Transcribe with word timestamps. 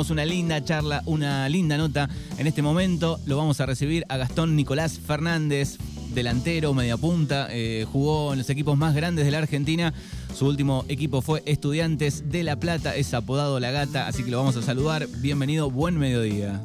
tenemos 0.00 0.12
una 0.12 0.24
linda 0.24 0.64
charla, 0.64 1.02
una 1.04 1.46
linda 1.50 1.76
nota. 1.76 2.08
En 2.38 2.46
este 2.46 2.62
momento 2.62 3.20
lo 3.26 3.36
vamos 3.36 3.60
a 3.60 3.66
recibir 3.66 4.06
a 4.08 4.16
Gastón 4.16 4.56
Nicolás 4.56 4.98
Fernández, 4.98 5.76
delantero, 6.14 6.72
media 6.72 6.96
punta, 6.96 7.48
eh, 7.50 7.84
jugó 7.92 8.32
en 8.32 8.38
los 8.38 8.48
equipos 8.48 8.78
más 8.78 8.94
grandes 8.94 9.26
de 9.26 9.30
la 9.30 9.36
Argentina. 9.38 9.92
Su 10.34 10.46
último 10.46 10.86
equipo 10.88 11.20
fue 11.20 11.42
Estudiantes 11.44 12.30
de 12.30 12.44
La 12.44 12.56
Plata, 12.56 12.96
es 12.96 13.12
apodado 13.12 13.60
La 13.60 13.72
Gata, 13.72 14.06
así 14.06 14.24
que 14.24 14.30
lo 14.30 14.38
vamos 14.38 14.56
a 14.56 14.62
saludar. 14.62 15.06
Bienvenido, 15.18 15.70
buen 15.70 15.98
mediodía. 15.98 16.62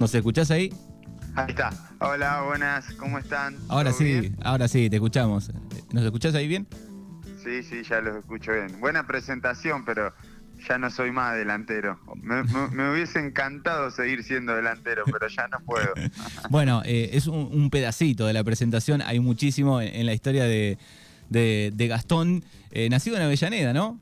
¿Nos 0.00 0.12
escuchás 0.12 0.50
ahí? 0.50 0.74
Ahí 1.36 1.50
está. 1.50 1.70
Hola, 2.00 2.42
buenas, 2.42 2.92
¿cómo 2.94 3.20
están? 3.20 3.58
Ahora 3.68 3.92
sí, 3.92 4.04
bien? 4.04 4.36
ahora 4.42 4.66
sí, 4.66 4.90
te 4.90 4.96
escuchamos. 4.96 5.52
¿Nos 5.92 6.04
escuchás 6.04 6.34
ahí 6.34 6.48
bien? 6.48 6.66
Sí, 7.42 7.62
sí, 7.64 7.82
ya 7.82 8.00
los 8.00 8.16
escucho 8.16 8.52
bien. 8.52 8.78
Buena 8.78 9.06
presentación, 9.06 9.84
pero 9.84 10.12
ya 10.68 10.78
no 10.78 10.90
soy 10.90 11.10
más 11.10 11.36
delantero. 11.36 11.98
Me, 12.16 12.42
me- 12.44 12.68
me 12.68 12.92
hubiese 12.92 13.18
encantado 13.18 13.90
seguir 13.90 14.22
siendo 14.24 14.54
delantero, 14.54 15.04
pero 15.10 15.28
ya 15.28 15.48
no 15.48 15.60
puedo. 15.64 15.94
Bueno, 16.50 16.82
eh, 16.84 17.10
es 17.12 17.26
un, 17.26 17.48
un 17.52 17.70
pedacito 17.70 18.26
de 18.26 18.32
la 18.32 18.44
presentación, 18.44 19.02
hay 19.02 19.20
muchísimo 19.20 19.80
en, 19.80 19.94
en 19.94 20.06
la 20.06 20.12
historia 20.14 20.44
de, 20.44 20.78
de- 21.30 21.70
de 21.74 21.88
Gastón, 21.88 22.44
eh, 22.72 22.88
nacido 22.90 23.16
en 23.16 23.22
Avellaneda, 23.22 23.72
¿no? 23.72 24.00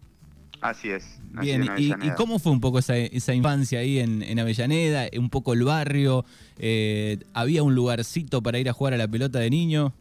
Así 0.61 0.91
es. 0.91 1.19
Bien, 1.33 1.63
en 1.63 1.79
y, 1.79 1.93
y 1.93 2.11
cómo 2.17 2.39
fue 2.39 2.53
un 2.53 2.61
poco 2.61 2.79
esa, 2.81 2.97
esa 2.97 3.33
infancia 3.35 3.79
ahí 3.79 3.99
en, 4.01 4.23
en 4.23 4.39
Avellaneda? 4.41 5.07
Un 5.19 5.31
poco 5.31 5.53
el 5.55 5.63
barrio, 5.65 6.25
eh, 6.59 7.19
¿había 7.33 7.63
un 7.63 7.75
lugarcito 7.75 8.43
para 8.43 8.59
ir 8.59 8.69
a 8.69 8.73
jugar 8.73 8.93
a 8.95 8.97
la 8.99 9.09
pelota 9.09 9.39
de 9.39 9.49
niño? 9.49 9.95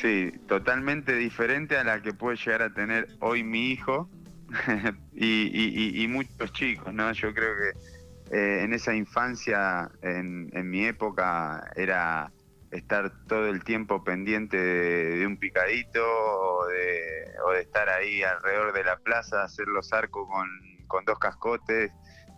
Sí, 0.00 0.30
totalmente 0.48 1.16
diferente 1.16 1.76
a 1.76 1.82
la 1.84 2.00
que 2.00 2.12
puede 2.12 2.36
llegar 2.36 2.62
a 2.62 2.72
tener 2.72 3.08
hoy 3.20 3.42
mi 3.42 3.70
hijo 3.70 4.08
y, 5.12 6.02
y- 6.02 6.08
muchos 6.08 6.52
chicos, 6.52 6.92
¿no? 6.92 7.12
Yo 7.12 7.34
creo 7.34 7.54
que 7.56 8.36
eh, 8.36 8.62
en 8.64 8.72
esa 8.72 8.94
infancia, 8.94 9.90
en, 10.02 10.48
mi 10.70 10.86
época, 10.86 11.70
era 11.76 12.32
estar 12.70 13.12
todo 13.26 13.48
el 13.48 13.64
tiempo 13.64 14.04
pendiente 14.04 14.56
de, 14.56 15.26
un 15.26 15.38
picadito 15.38 16.04
o 16.04 16.66
de, 16.66 17.24
o 17.46 17.52
de 17.52 17.60
estar 17.62 17.88
ahí 17.88 18.22
alrededor 18.22 18.72
de 18.72 18.84
la 18.84 18.96
plaza, 18.98 19.42
hacer 19.42 19.68
los 19.68 19.92
arcos 19.92 20.26
con, 20.28 20.48
con 20.86 21.04
dos 21.04 21.18
cascotes 21.18 21.90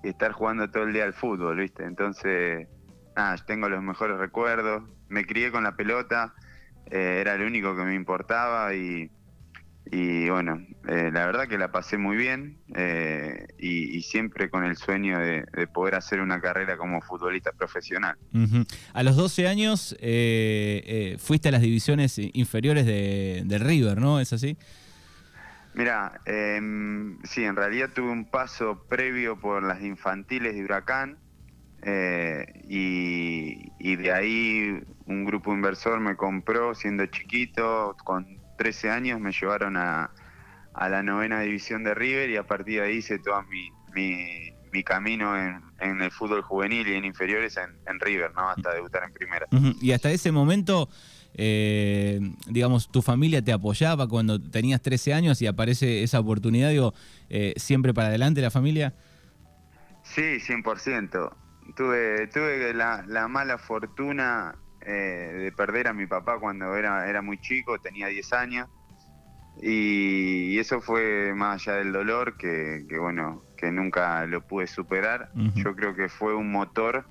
y 0.03 0.09
estar 0.09 0.33
jugando 0.33 0.71
todo 0.71 0.85
el 0.85 0.93
día 0.93 1.05
al 1.05 1.15
fútbol, 1.15 1.59
¿viste? 1.59 1.85
Entonces, 1.85 2.69
nada, 3.17 3.37
tengo 3.47 3.69
los 3.69 3.83
mejores 3.83 4.19
recuerdos, 4.19 4.83
me 5.09 5.25
crié 5.25 5.51
con 5.51 5.65
la 5.65 5.77
pelota, 5.77 6.35
eh, 6.87 7.19
era 7.21 7.37
lo 7.37 7.47
único 7.47 7.77
que 7.77 7.83
me 7.83 7.95
importaba 7.95 8.75
y, 8.75 9.11
y 9.93 10.29
bueno, 10.29 10.65
eh, 10.87 11.11
la 11.13 11.27
verdad 11.27 11.49
que 11.49 11.59
la 11.59 11.73
pasé 11.73 11.99
muy 11.99 12.17
bien 12.17 12.59
eh, 12.75 13.49
y, 13.59 13.97
y 13.97 14.03
siempre 14.03 14.49
con 14.49 14.65
el 14.65 14.77
sueño 14.77 15.19
de, 15.19 15.45
de 15.53 15.67
poder 15.67 15.97
hacer 15.97 16.21
una 16.21 16.41
carrera 16.41 16.77
como 16.77 17.01
futbolista 17.01 17.53
profesional. 17.53 18.17
A 18.93 19.03
los 19.03 19.17
12 19.17 19.49
años 19.49 19.97
eh, 20.01 20.83
eh, 20.87 21.17
fuiste 21.19 21.49
a 21.49 21.53
las 21.53 21.61
divisiones 21.61 22.19
inferiores 22.19 22.87
de, 22.87 23.43
de 23.45 23.59
River, 23.59 24.01
¿no? 24.01 24.21
¿Es 24.21 24.33
así? 24.33 24.57
Mira, 25.75 26.21
em, 26.25 27.19
sí, 27.23 27.45
en 27.45 27.57
realidad 27.57 27.91
tuve 27.95 28.11
un 28.11 28.25
paso 28.25 28.85
previo 28.89 29.39
por 29.39 29.63
las 29.63 29.83
infantiles 29.83 30.55
de 30.55 30.65
Huracán 30.65 31.19
eh, 31.83 32.63
y, 32.69 33.73
y 33.79 33.97
de 33.97 34.13
ahí 34.13 34.83
un 35.07 35.25
grupo 35.25 35.53
inversor 35.53 36.01
me 36.01 36.17
compró 36.17 36.75
siendo 36.75 37.07
chiquito, 37.07 37.97
con 38.05 38.40
13 38.61 38.91
años 38.91 39.21
me 39.21 39.33
llevaron 39.33 39.79
a, 39.79 40.11
a 40.75 40.89
la 40.91 41.03
novena 41.03 41.41
división 41.41 41.83
de 41.83 41.95
River 41.95 42.29
y 42.29 42.37
a 42.37 42.47
partir 42.47 42.81
de 42.81 42.89
ahí 42.89 42.97
hice 42.99 43.19
todo 43.19 43.43
mi, 43.45 43.71
mi, 43.95 44.53
mi 44.71 44.85
camino 44.85 45.35
en, 45.35 45.63
en 45.81 46.03
el 46.03 46.11
fútbol 46.11 46.43
juvenil 46.43 46.87
y 46.87 46.93
en 46.93 47.07
inferiores 47.07 47.57
en, 47.57 47.71
en 47.87 47.99
River, 47.99 48.33
¿no? 48.35 48.51
Hasta 48.51 48.75
debutar 48.75 49.05
en 49.05 49.15
primera. 49.15 49.47
Y 49.81 49.93
hasta 49.93 50.11
ese 50.11 50.31
momento, 50.31 50.91
eh, 51.33 52.21
digamos, 52.49 52.93
tu 52.93 53.01
familia 53.01 53.43
te 53.43 53.51
apoyaba 53.51 54.07
cuando 54.07 54.39
tenías 54.39 54.83
13 54.83 55.15
años 55.15 55.41
y 55.41 55.47
aparece 55.47 56.03
esa 56.03 56.21
oportunidad, 56.21 56.69
digo, 56.69 56.93
eh, 57.31 57.55
siempre 57.57 57.95
para 57.95 58.09
adelante 58.09 58.43
la 58.43 58.51
familia. 58.51 58.93
Sí, 60.03 60.21
100%. 60.39 61.35
Tuve, 61.75 62.27
tuve 62.27 62.75
la, 62.75 63.05
la 63.07 63.27
mala 63.27 63.57
fortuna 63.57 64.55
eh, 64.81 64.93
de 64.93 65.53
perder 65.53 65.89
a 65.89 65.95
mi 65.95 66.07
papá 66.07 66.39
cuando 66.41 66.77
era, 66.77 67.09
era 67.09 67.23
muy 67.23 67.39
chico, 67.39 67.79
tenía 67.81 68.09
10 68.09 68.33
años. 68.33 68.69
Y, 69.55 70.55
y 70.55 70.59
eso 70.59 70.81
fue 70.81 71.35
más 71.35 71.67
allá 71.69 71.79
del 71.79 71.93
dolor, 71.93 72.37
que, 72.39 72.85
que 72.89 72.99
bueno, 72.99 73.49
que 73.57 73.73
nunca 73.73 74.27
lo 74.27 74.43
pude 74.47 74.67
superar. 74.67 75.31
Yo 75.55 75.75
creo 75.77 75.95
que 75.95 76.09
fue 76.09 76.35
un 76.37 76.51
motor 76.53 77.07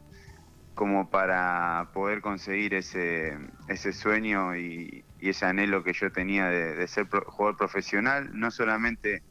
como 0.74 1.10
para 1.10 1.92
poder 1.94 2.22
conseguir 2.22 2.74
ese, 2.76 3.38
ese 3.68 3.94
sueño 3.94 4.56
y, 4.56 5.06
y 5.18 5.30
ese 5.30 5.46
anhelo 5.46 5.84
que 5.84 5.94
yo 5.94 6.12
tenía 6.12 6.48
de, 6.50 6.76
de 6.76 6.88
ser 6.88 7.08
pro- 7.10 7.26
jugador 7.30 7.58
profesional, 7.58 8.30
no 8.34 8.52
solamente 8.52 9.24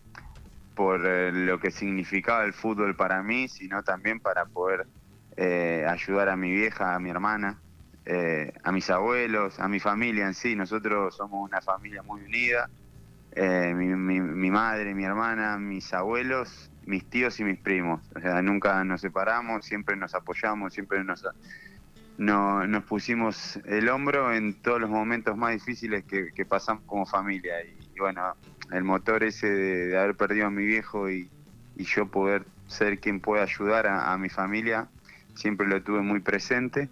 por 0.75 1.07
eh, 1.07 1.33
lo 1.33 1.59
que 1.61 1.71
significaba 1.71 2.45
el 2.45 2.53
fútbol 2.55 2.97
para 2.97 3.23
mí, 3.23 3.49
sino 3.49 3.83
también 3.83 4.21
para 4.21 4.47
poder 4.47 4.89
eh, 5.37 5.85
ayudar 5.89 6.29
a 6.29 6.37
mi 6.37 6.53
vieja, 6.53 6.95
a 6.95 7.01
mi 7.01 7.11
hermana, 7.11 7.65
eh, 8.09 8.53
a 8.65 8.73
mis 8.73 8.89
abuelos, 8.91 9.61
a 9.61 9.69
mi 9.69 9.81
familia 9.81 10.27
en 10.27 10.35
sí. 10.35 10.57
Nosotros 10.57 11.15
somos 11.17 11.45
una 11.45 11.61
familia 11.61 12.03
muy 12.03 12.23
unida. 12.23 12.71
Eh, 13.33 13.75
mi, 13.75 13.87
mi- 13.89 14.51
madre, 14.51 14.95
mi 14.95 15.05
hermana, 15.05 15.59
mis 15.59 15.93
abuelos, 15.93 16.73
mis 16.83 17.09
tíos 17.11 17.39
y 17.41 17.45
mis 17.45 17.61
primos. 17.61 18.03
O 18.17 18.21
sea, 18.21 18.41
nunca 18.43 18.83
nos 18.85 19.03
separamos, 19.03 19.67
siempre 19.67 19.97
nos 19.97 20.15
apoyamos, 20.15 20.73
siempre 20.75 21.05
nos, 21.05 21.23
no- 22.17 22.67
nos 22.67 22.85
pusimos 22.85 23.57
el 23.67 23.89
hombro 23.91 24.33
en 24.35 24.61
todos 24.63 24.81
los 24.81 24.91
momentos 24.91 25.37
más 25.37 25.53
difíciles 25.53 26.05
que, 26.07 26.33
que 26.35 26.47
pasamos 26.47 26.85
como 26.87 27.07
familia. 27.07 27.63
Y, 27.65 27.99
bueno, 27.99 28.37
el 28.71 28.85
motor 28.85 29.23
ese 29.25 29.49
de, 29.49 29.99
haber 29.99 30.17
perdido 30.17 30.47
a 30.47 30.51
mi 30.51 30.65
viejo 30.67 31.11
y, 31.11 31.33
yo 31.75 32.11
poder 32.11 32.47
ser 32.67 33.01
quien 33.01 33.21
pueda 33.21 33.45
ayudar 33.45 33.87
a 33.87 34.19
mi 34.19 34.29
familia, 34.31 34.91
siempre 35.35 35.67
lo 35.69 35.83
tuve 35.85 36.01
muy 36.03 36.21
presente. 36.21 36.91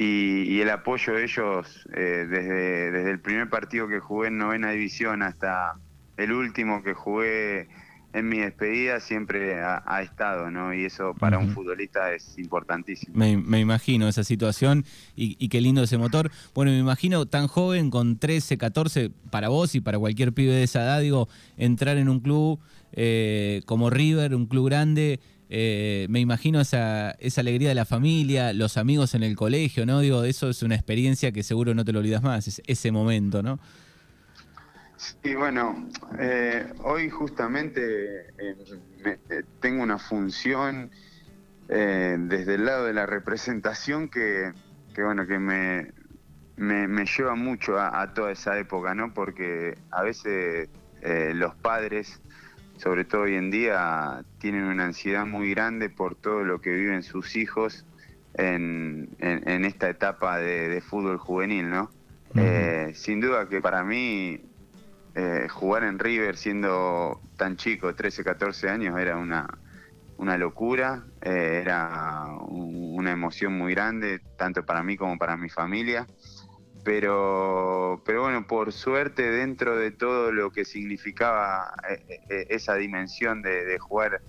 Y, 0.00 0.44
y 0.44 0.60
el 0.60 0.70
apoyo 0.70 1.14
de 1.14 1.24
ellos 1.24 1.88
eh, 1.92 2.24
desde, 2.30 2.92
desde 2.92 3.10
el 3.10 3.18
primer 3.18 3.48
partido 3.48 3.88
que 3.88 3.98
jugué 3.98 4.28
en 4.28 4.38
novena 4.38 4.70
división 4.70 5.24
hasta 5.24 5.74
el 6.16 6.30
último 6.30 6.84
que 6.84 6.94
jugué 6.94 7.66
en 8.12 8.28
mi 8.28 8.38
despedida 8.38 9.00
siempre 9.00 9.60
ha, 9.60 9.82
ha 9.84 10.02
estado, 10.02 10.52
¿no? 10.52 10.72
Y 10.72 10.84
eso 10.84 11.14
para 11.18 11.38
un 11.38 11.50
futbolista 11.50 12.12
es 12.14 12.38
importantísimo. 12.38 13.12
Me, 13.16 13.36
me 13.36 13.58
imagino 13.58 14.06
esa 14.06 14.22
situación 14.22 14.84
y, 15.16 15.36
y 15.44 15.48
qué 15.48 15.60
lindo 15.60 15.82
ese 15.82 15.98
motor. 15.98 16.30
Bueno, 16.54 16.70
me 16.70 16.78
imagino 16.78 17.26
tan 17.26 17.48
joven, 17.48 17.90
con 17.90 18.18
13, 18.18 18.56
14, 18.56 19.10
para 19.30 19.48
vos 19.48 19.74
y 19.74 19.80
para 19.80 19.98
cualquier 19.98 20.32
pibe 20.32 20.52
de 20.52 20.62
esa 20.62 20.84
edad, 20.84 21.00
digo, 21.00 21.28
entrar 21.56 21.96
en 21.96 22.08
un 22.08 22.20
club 22.20 22.60
eh, 22.92 23.62
como 23.66 23.90
River, 23.90 24.34
un 24.36 24.46
club 24.46 24.66
grande. 24.66 25.18
Eh, 25.50 26.06
me 26.10 26.20
imagino 26.20 26.60
esa, 26.60 27.16
alegría 27.36 27.70
de 27.70 27.74
la 27.74 27.86
familia, 27.86 28.52
los 28.52 28.76
amigos 28.76 29.14
en 29.14 29.22
el 29.22 29.34
colegio, 29.34 29.86
¿no? 29.86 30.00
Digo, 30.00 30.24
eso 30.24 30.50
es 30.50 30.62
una 30.62 30.74
experiencia 30.74 31.32
que 31.32 31.42
seguro 31.42 31.74
no 31.74 31.84
te 31.84 31.92
lo 31.92 32.00
olvidas 32.00 32.22
más, 32.22 32.48
es- 32.48 32.62
ese 32.66 32.92
momento, 32.92 33.42
¿no? 33.42 33.58
Y 35.22 35.34
bueno, 35.34 35.88
eh, 36.18 36.66
hoy 36.82 37.08
justamente 37.08 38.26
eh, 38.38 39.44
tengo 39.60 39.82
una 39.82 39.98
función 39.98 40.90
desde 41.68 42.54
el 42.54 42.64
lado 42.64 42.86
de 42.86 42.94
la 42.94 43.04
representación 43.04 44.08
que, 44.08 44.52
que 44.94 45.02
bueno, 45.02 45.26
que 45.26 45.38
me, 45.38 45.92
lleva 46.56 47.34
mucho 47.34 47.78
a, 47.78 48.14
toda 48.14 48.32
esa 48.32 48.58
época, 48.58 48.94
¿no? 48.94 49.12
Porque 49.12 49.76
a 49.90 50.02
veces 50.02 50.70
los 51.34 51.54
padres, 51.56 52.22
sobre 52.78 53.04
todo 53.06 53.22
hoy 53.24 53.36
en 53.36 53.50
día, 53.52 54.22
tienen 54.38 54.64
una 54.64 54.86
ansiedad 54.86 55.26
muy 55.26 55.50
grande 55.52 55.90
por 55.90 56.16
todo 56.16 56.44
lo 56.44 56.60
que 56.62 56.72
viven 56.72 57.04
sus 57.04 57.36
hijos 57.36 57.88
en, 58.34 59.08
en- 59.18 59.48
en 59.48 59.66
esta 59.66 59.90
etapa 59.90 60.38
de, 60.38 60.68
de 60.70 60.82
fútbol 60.82 61.18
juvenil, 61.18 61.70
¿no? 61.70 61.96
Eh, 62.36 62.92
sin 62.94 63.20
duda 63.20 63.48
que 63.48 63.60
para 63.62 63.84
mí 63.84 64.40
eh, 65.14 65.48
jugar 65.50 65.84
en 65.84 65.98
River 65.98 66.36
siendo 66.36 67.22
tan 67.36 67.56
chico, 67.56 67.94
13, 67.94 68.24
14 68.24 68.68
años, 68.70 68.98
era 68.98 69.16
una, 69.16 69.48
una 70.16 70.38
locura, 70.38 71.06
eh, 71.22 71.60
era 71.62 72.26
un- 72.48 72.96
una 72.98 73.12
emoción 73.12 73.56
muy 73.58 73.74
grande, 73.74 74.20
tanto 74.36 74.64
para 74.66 74.82
mí 74.82 74.96
como 74.96 75.18
para 75.18 75.36
mi 75.36 75.48
familia. 75.50 76.10
Pero, 76.88 78.00
pero 78.06 78.22
bueno, 78.22 78.46
por 78.46 78.72
suerte, 78.72 79.30
dentro 79.30 79.76
de 79.76 79.90
todo 79.90 80.32
lo 80.32 80.50
que 80.50 80.64
significaba 80.64 81.74
eh, 81.86 82.20
eh, 82.30 82.46
esa 82.48 82.76
dimensión 82.76 83.42
de, 83.42 83.66
de 83.66 83.78
jugar 83.78 84.22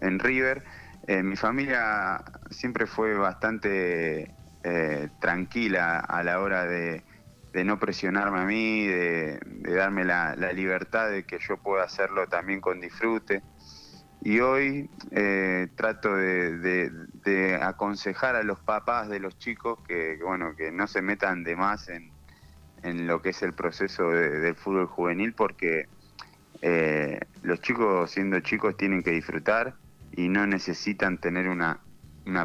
en 0.00 0.20
River, 0.20 0.62
eh, 1.08 1.24
mi 1.24 1.34
familia 1.34 2.22
siempre 2.48 2.86
fue 2.86 3.14
bastante 3.14 4.32
eh, 4.62 5.08
tranquila 5.20 5.98
a 5.98 6.22
la 6.22 6.38
hora 6.38 6.64
de, 6.64 7.02
no 7.64 7.80
presionarme 7.80 8.38
a 8.38 8.44
mí, 8.44 8.86
de, 8.86 9.40
darme 9.74 10.04
la, 10.04 10.36
libertad 10.52 11.10
de 11.10 11.24
que 11.24 11.40
yo 11.40 11.56
pueda 11.56 11.82
hacerlo 11.82 12.28
también 12.28 12.60
con 12.60 12.80
disfrute. 12.80 13.42
Y 14.22 14.40
hoy 14.40 14.90
eh, 15.12 15.68
trato 15.76 16.14
de, 16.16 17.58
aconsejar 17.62 18.36
a 18.36 18.42
los 18.42 18.58
papás 18.60 19.08
de 19.08 19.20
los 19.20 19.38
chicos 19.38 19.78
que, 19.86 20.18
bueno, 20.22 20.56
que 20.56 20.72
no 20.72 20.86
se 20.86 21.02
metan 21.02 21.44
de 21.44 21.56
más 21.56 21.88
en, 21.88 22.10
lo 23.06 23.20
que 23.20 23.30
es 23.30 23.42
el 23.42 23.52
proceso 23.52 24.10
del 24.10 24.54
fútbol 24.54 24.86
juvenil 24.86 25.32
porque 25.32 25.88
eh, 26.62 27.18
los 27.42 27.60
chicos 27.60 28.12
siendo 28.12 28.38
chicos 28.40 28.76
tienen 28.76 29.02
que 29.02 29.10
disfrutar 29.10 29.74
y 30.12 30.28
no 30.28 30.46
necesitan 30.46 31.18
tener 31.18 31.48
una, 31.48 31.80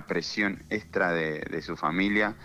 presión 0.07 0.63
extra 0.69 1.11
de, 1.11 1.61
su 1.61 1.75
familia 1.75 2.35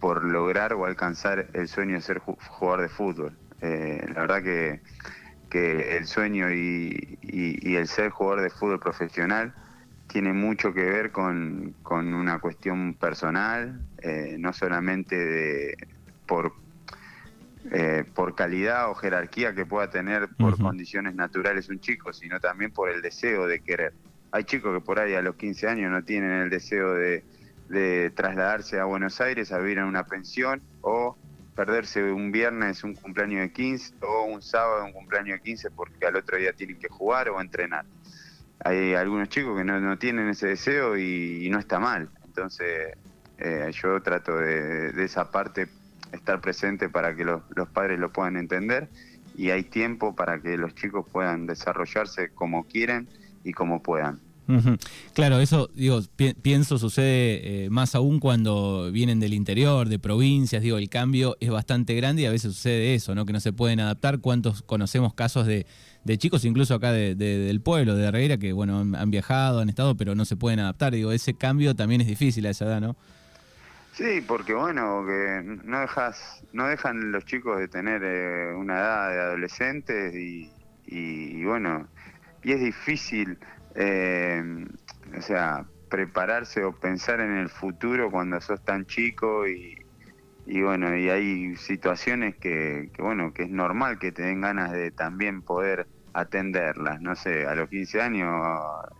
por 0.00 0.24
lograr 0.24 0.72
o 0.72 0.84
alcanzar 0.84 1.48
el 1.52 1.68
sueño 1.68 1.94
de 1.94 2.00
ser 2.00 2.18
jugador 2.18 2.82
de 2.82 2.88
fútbol. 2.88 3.36
Eh, 3.60 4.04
la 4.14 4.22
verdad 4.22 4.42
que, 4.42 4.80
que 5.52 5.98
el 5.98 6.06
sueño 6.06 6.50
y, 6.50 7.18
el 7.76 7.86
ser 7.86 8.08
jugador 8.08 8.40
de 8.40 8.48
fútbol 8.48 8.80
profesional 8.80 9.52
tiene 10.06 10.32
mucho 10.32 10.72
que 10.72 10.82
ver 10.82 11.12
con, 11.12 11.74
una 11.84 12.38
cuestión 12.38 12.94
personal, 12.94 13.78
eh, 13.98 14.36
no 14.38 14.54
solamente 14.54 15.14
de, 15.14 15.76
por 16.26 16.54
eh, 17.70 18.04
por 18.14 18.34
calidad 18.34 18.90
o 18.90 18.94
jerarquía 18.94 19.54
que 19.54 19.66
pueda 19.66 19.90
tener 19.90 20.28
por 20.38 20.58
condiciones 20.58 21.14
naturales 21.14 21.68
un 21.68 21.80
chico, 21.80 22.14
sino 22.14 22.40
también 22.40 22.72
por 22.72 22.90
el 22.90 23.02
deseo 23.02 23.46
de 23.46 23.60
querer. 23.60 23.92
Hay 24.30 24.44
chicos 24.44 24.74
que 24.74 24.80
por 24.80 24.98
ahí 24.98 25.14
a 25.14 25.22
los 25.22 25.36
15 25.36 25.68
años 25.68 25.90
no 25.92 26.02
tienen 26.02 26.30
el 26.30 26.50
deseo 26.50 26.94
de, 26.94 27.22
trasladarse 28.14 28.80
a 28.80 28.84
Buenos 28.84 29.20
Aires 29.20 29.52
a 29.52 29.58
vivir 29.58 29.78
en 29.78 29.84
una 29.84 30.04
pensión 30.04 30.62
o 30.80 31.16
perderse 31.54 32.12
un 32.12 32.32
viernes 32.32 32.82
un 32.82 32.94
cumpleaños 32.94 33.40
de 33.40 33.52
15 33.52 33.94
o 34.00 34.24
un 34.24 34.42
sábado 34.42 34.86
un 34.86 34.92
cumpleaños 34.92 35.38
de 35.38 35.42
15 35.42 35.70
porque 35.70 36.06
al 36.06 36.16
otro 36.16 36.38
día 36.38 36.52
tienen 36.52 36.78
que 36.78 36.88
jugar 36.88 37.28
o 37.28 37.40
entrenar. 37.40 37.84
Hay 38.64 38.94
algunos 38.94 39.28
chicos 39.28 39.58
que 39.58 39.64
no, 39.64 39.98
tienen 39.98 40.28
ese 40.28 40.46
deseo 40.46 40.96
y, 40.96 41.48
no 41.50 41.58
está 41.58 41.78
mal. 41.78 42.08
Entonces 42.24 42.96
eh, 43.38 43.70
yo 43.72 44.00
trato 44.02 44.36
de, 44.36 44.92
de 44.92 45.04
esa 45.04 45.30
parte 45.30 45.68
estar 46.12 46.40
presente 46.40 46.88
para 46.88 47.16
que 47.16 47.24
los, 47.24 47.42
padres 47.72 47.98
lo 47.98 48.12
puedan 48.12 48.36
entender 48.36 48.88
y 49.34 49.50
hay 49.50 49.64
tiempo 49.64 50.14
para 50.14 50.40
que 50.40 50.56
los 50.56 50.74
chicos 50.74 51.06
puedan 51.10 51.46
desarrollarse 51.46 52.30
como 52.30 52.64
quieren 52.64 53.08
y 53.44 53.52
como 53.52 53.82
puedan. 53.82 54.20
Claro, 55.14 55.40
eso 55.40 55.70
digo, 55.74 56.00
pienso 56.42 56.78
sucede 56.78 57.64
eh, 57.64 57.70
más 57.70 57.94
aún 57.94 58.20
cuando 58.20 58.90
vienen 58.92 59.20
del 59.20 59.34
interior, 59.34 59.88
de 59.88 59.98
provincias, 59.98 60.62
digo, 60.62 60.78
el 60.78 60.88
cambio 60.88 61.36
es 61.40 61.50
bastante 61.50 61.94
grande 61.94 62.22
y 62.22 62.26
a 62.26 62.30
veces 62.30 62.54
sucede 62.54 62.94
eso, 62.94 63.14
¿no? 63.14 63.26
Que 63.26 63.32
no 63.32 63.40
se 63.40 63.52
pueden 63.52 63.80
adaptar. 63.80 64.20
¿Cuántos 64.20 64.62
conocemos 64.62 65.14
casos 65.14 65.46
de, 65.46 65.66
chicos, 66.18 66.44
incluso 66.44 66.74
acá 66.74 66.92
del 66.92 67.60
pueblo, 67.60 67.94
de 67.96 68.04
Herrera, 68.04 68.38
que 68.38 68.52
bueno, 68.52 68.80
han, 68.80 69.10
viajado, 69.10 69.60
han 69.60 69.68
estado, 69.68 69.96
pero 69.96 70.14
no 70.14 70.24
se 70.24 70.36
pueden 70.36 70.60
adaptar? 70.60 70.92
Digo, 70.92 71.12
ese 71.12 71.34
cambio 71.34 71.74
también 71.74 72.00
es 72.00 72.06
difícil 72.06 72.46
a 72.46 72.50
esa 72.50 72.66
edad, 72.66 72.80
¿no? 72.80 72.96
Sí, 73.92 74.24
porque 74.26 74.54
bueno, 74.54 75.04
que 75.06 75.42
no 75.64 75.80
dejas, 75.80 76.42
no 76.52 76.66
dejan 76.66 77.12
los 77.12 77.26
chicos 77.26 77.58
de 77.58 77.68
tener 77.68 78.02
eh, 78.02 78.54
una 78.54 78.78
edad 78.78 79.10
de 79.10 79.20
adolescentes 79.20 80.14
y, 80.14 81.44
bueno, 81.44 81.86
y 82.42 82.52
es 82.52 82.60
difícil, 82.60 83.38
eh, 83.74 84.66
o 85.16 85.20
sea, 85.20 85.64
prepararse 85.88 86.64
o 86.64 86.72
pensar 86.72 87.20
en 87.20 87.36
el 87.36 87.48
futuro 87.48 88.10
cuando 88.10 88.40
sos 88.40 88.64
tan 88.64 88.86
chico 88.86 89.46
y, 89.46 89.76
bueno, 90.62 90.96
y 90.96 91.10
hay 91.10 91.56
situaciones 91.56 92.36
que, 92.36 92.90
bueno, 92.98 93.32
que 93.32 93.44
es 93.44 93.50
normal 93.50 93.98
que 93.98 94.12
te 94.12 94.22
den 94.22 94.40
ganas 94.40 94.72
de 94.72 94.90
también 94.90 95.42
poder 95.42 95.86
atenderlas, 96.14 97.00
no 97.00 97.14
sé, 97.14 97.46
a 97.46 97.54
los 97.54 97.68
15 97.68 98.02
años 98.02 98.28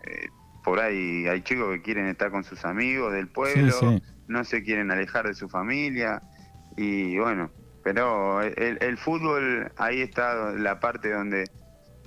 eh, 0.05 0.29
por 0.65 0.81
ahí 0.81 1.27
hay 1.27 1.43
chicos 1.43 1.71
que 1.73 1.83
quieren 1.83 2.07
estar 2.07 2.31
con 2.31 2.45
sus 2.45 2.65
amigos 2.65 3.13
del 3.13 3.29
pueblo, 3.29 3.75
no 4.29 4.45
se 4.45 4.63
quieren 4.63 4.91
alejar 4.91 5.27
de 5.27 5.35
su 5.35 5.49
familia 5.49 6.23
y 6.77 7.19
bueno, 7.19 7.51
pero 7.83 8.41
el, 8.43 8.99
fútbol 8.99 9.73
ahí 9.77 10.01
está 10.03 10.53
la 10.53 10.79
parte 10.79 11.13
donde 11.13 11.51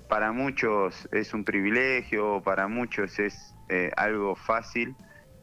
para 0.08 0.32
muchos 0.32 1.08
es 1.12 1.34
un 1.34 1.44
privilegio, 1.44 2.42
para 2.44 2.68
muchos 2.68 3.20
es 3.20 3.56
eh, 3.70 3.92
algo 3.98 4.36
fácil, 4.36 4.96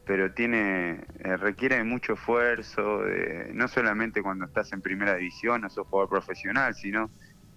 pero 0.07 0.33
tiene 0.33 1.05
eh, 1.21 1.37
requiere 1.37 1.83
mucho 1.85 2.15
esfuerzo, 2.15 3.03
no 3.53 3.69
solamente 3.69 4.23
cuando 4.23 4.47
estás 4.47 4.73
en 4.73 4.81
primera 4.81 5.17
división 5.17 5.65
o 5.65 5.71
sos 5.71 5.87
jugador 5.87 6.09
profesional, 6.11 6.75
sino 6.75 7.11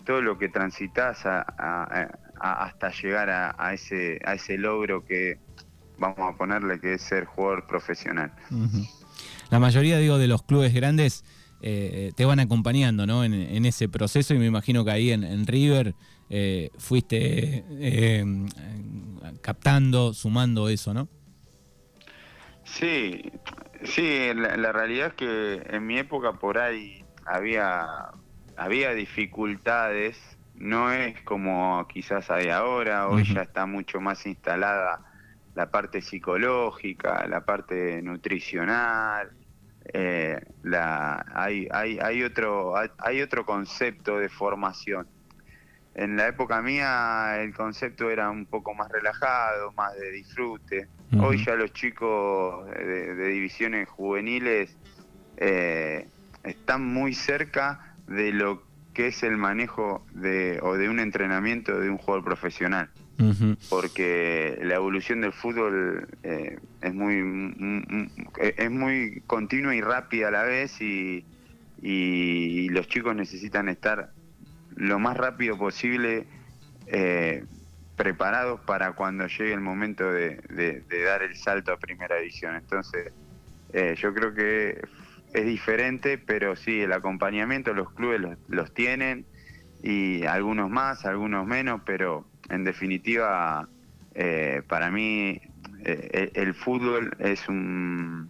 todo 0.05 0.21
lo 0.21 0.37
que 0.37 0.49
transitas 0.49 1.25
hasta 1.25 2.89
llegar 2.91 3.29
a, 3.29 3.73
ese, 3.73 4.19
a 4.23 4.35
logro 4.57 5.03
que 5.03 5.39
vamos 5.97 6.33
a 6.33 6.37
ponerle 6.37 6.79
que 6.79 6.93
es 6.93 7.01
ser 7.01 7.25
jugador 7.25 7.65
profesional. 7.65 8.31
La 9.49 9.59
mayoría, 9.59 9.97
digo, 9.97 10.17
de 10.17 10.27
los 10.27 10.43
clubes 10.43 10.73
grandes 10.73 11.23
eh, 11.61 12.11
te 12.15 12.25
van 12.25 12.39
acompañando 12.39 13.07
¿no? 13.07 13.23
en, 13.23 13.65
ese 13.65 13.89
proceso 13.89 14.33
y 14.33 14.37
me 14.37 14.45
imagino 14.45 14.85
que 14.85 14.91
ahí 14.91 15.11
en, 15.11 15.47
River 15.47 15.95
eh, 16.29 16.69
fuiste 16.77 17.63
eh, 17.69 18.25
captando, 19.41 20.13
sumando 20.13 20.69
eso, 20.69 20.93
¿no? 20.93 21.07
Sí, 22.63 23.31
sí, 23.83 24.33
la, 24.33 24.71
realidad 24.71 25.07
es 25.07 25.13
que 25.13 25.61
en 25.69 25.85
mi 25.85 25.99
época 25.99 26.33
por 26.33 26.57
ahí 26.57 27.03
había, 27.25 27.85
había 28.57 28.93
dificultades, 28.93 30.17
no 30.55 30.91
es 30.91 31.21
como 31.21 31.87
quizás 31.87 32.31
hay 32.31 32.49
ahora, 32.49 33.07
hoy 33.07 33.23
ya 33.23 33.43
está 33.43 33.65
mucho 33.65 34.01
más 34.01 34.25
instalada 34.25 35.05
la 35.55 35.71
parte 35.71 36.01
psicológica, 36.01 37.25
la 37.27 37.45
parte 37.45 38.01
nutricional, 38.01 39.31
eh, 39.93 40.39
la, 40.63 41.25
hay, 41.33 41.67
hay, 41.71 41.97
hay, 41.99 42.23
otro, 42.23 42.73
hay 42.97 43.21
otro 43.21 43.45
concepto 43.45 44.17
de 44.17 44.29
formación. 44.29 45.07
En 45.95 46.17
la 46.17 46.27
época 46.27 46.61
mía 46.61 47.41
el 47.41 47.53
concepto 47.53 48.09
era 48.09 48.29
un 48.29 48.45
poco 48.45 48.73
más 48.73 48.91
relajado, 48.91 49.71
más 49.73 49.95
de 49.95 50.11
disfrute. 50.11 50.87
Hoy 51.17 51.43
ya 51.43 51.55
los 51.55 51.71
chicos 51.71 52.69
de, 52.69 53.15
divisiones 53.29 53.87
juveniles 53.87 54.75
eh, 55.37 56.07
están 56.43 56.85
muy 56.85 57.13
cerca 57.13 57.95
de 58.07 58.33
lo 58.33 58.63
que 58.93 59.07
es 59.07 59.23
el 59.23 59.37
manejo 59.37 60.05
de, 60.11 60.59
o 60.61 60.75
de 60.75 60.89
un 60.89 60.99
entrenamiento 60.99 61.79
de 61.79 61.89
un 61.89 61.97
jugador 61.97 62.23
profesional. 62.23 62.89
Porque 63.69 64.59
la 64.61 64.75
evolución 64.75 65.21
del 65.21 65.31
fútbol 65.31 66.07
eh, 66.23 66.59
es 66.81 66.93
muy 66.93 67.21
mm, 67.21 67.85
mm, 67.87 68.09
es 68.37 68.71
muy 68.71 69.21
continua 69.25 69.73
y 69.73 69.81
rápida 69.81 70.27
a 70.27 70.31
la 70.31 70.43
vez 70.43 70.81
y, 70.81 71.25
los 72.69 72.87
chicos 72.87 73.15
necesitan 73.15 73.69
estar 73.69 74.11
lo 74.75 74.99
más 74.99 75.17
rápido 75.17 75.57
posible 75.57 76.27
eh, 76.87 77.43
preparados 77.95 78.59
para 78.61 78.91
cuando 78.93 79.27
llegue 79.27 79.53
el 79.53 79.61
momento 79.61 80.11
de, 80.11 80.83
dar 81.05 81.23
el 81.23 81.35
salto 81.35 81.71
a 81.71 81.77
primera 81.77 82.17
edición. 82.19 82.55
Entonces, 82.55 83.11
eh, 83.73 83.95
yo 83.97 84.13
creo 84.13 84.33
que 84.33 84.81
es 85.33 85.45
diferente, 85.45 86.17
pero 86.17 86.55
sí, 86.55 86.81
el 86.81 86.93
acompañamiento 86.93 87.73
los 87.73 87.91
clubes 87.93 88.21
los 88.47 88.73
tienen 88.73 89.25
y 89.81 90.25
algunos 90.25 90.69
más, 90.69 91.05
algunos 91.05 91.45
menos, 91.45 91.81
pero 91.85 92.25
en 92.49 92.63
definitiva, 92.63 93.67
eh, 94.13 94.61
para 94.67 94.91
mí 94.91 95.39
el 95.83 96.55
fútbol 96.55 97.15
es 97.19 97.47
un 97.47 98.27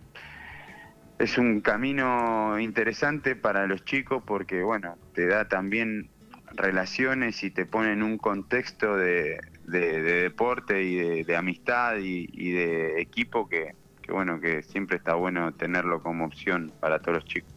es 1.18 1.38
un 1.38 1.62
camino 1.62 2.60
interesante 2.60 3.38
para 3.38 3.68
los 3.68 3.86
chicos 3.86 4.22
porque 4.25 4.62
bueno 4.64 4.98
te 5.14 5.25
da 5.28 5.48
también 5.48 6.10
relaciones 6.56 7.44
y 7.44 7.52
te 7.52 7.66
pone 7.66 7.94
en 7.94 8.04
un 8.04 8.18
contexto 8.18 8.96
de, 8.96 9.40
deporte 9.66 10.84
y 10.84 11.24
de, 11.24 11.36
amistad 11.36 11.98
y, 11.98 12.52
de 12.52 13.02
equipo 13.02 13.48
que, 13.48 13.74
que 14.02 14.12
bueno 14.12 14.40
que 14.40 14.64
siempre 14.64 14.98
está 14.98 15.16
bueno 15.16 15.54
tenerlo 15.54 16.02
como 16.02 16.26
opción 16.26 16.72
para 16.80 17.00
todos 17.00 17.18
los 17.18 17.26
chicos. 17.26 17.56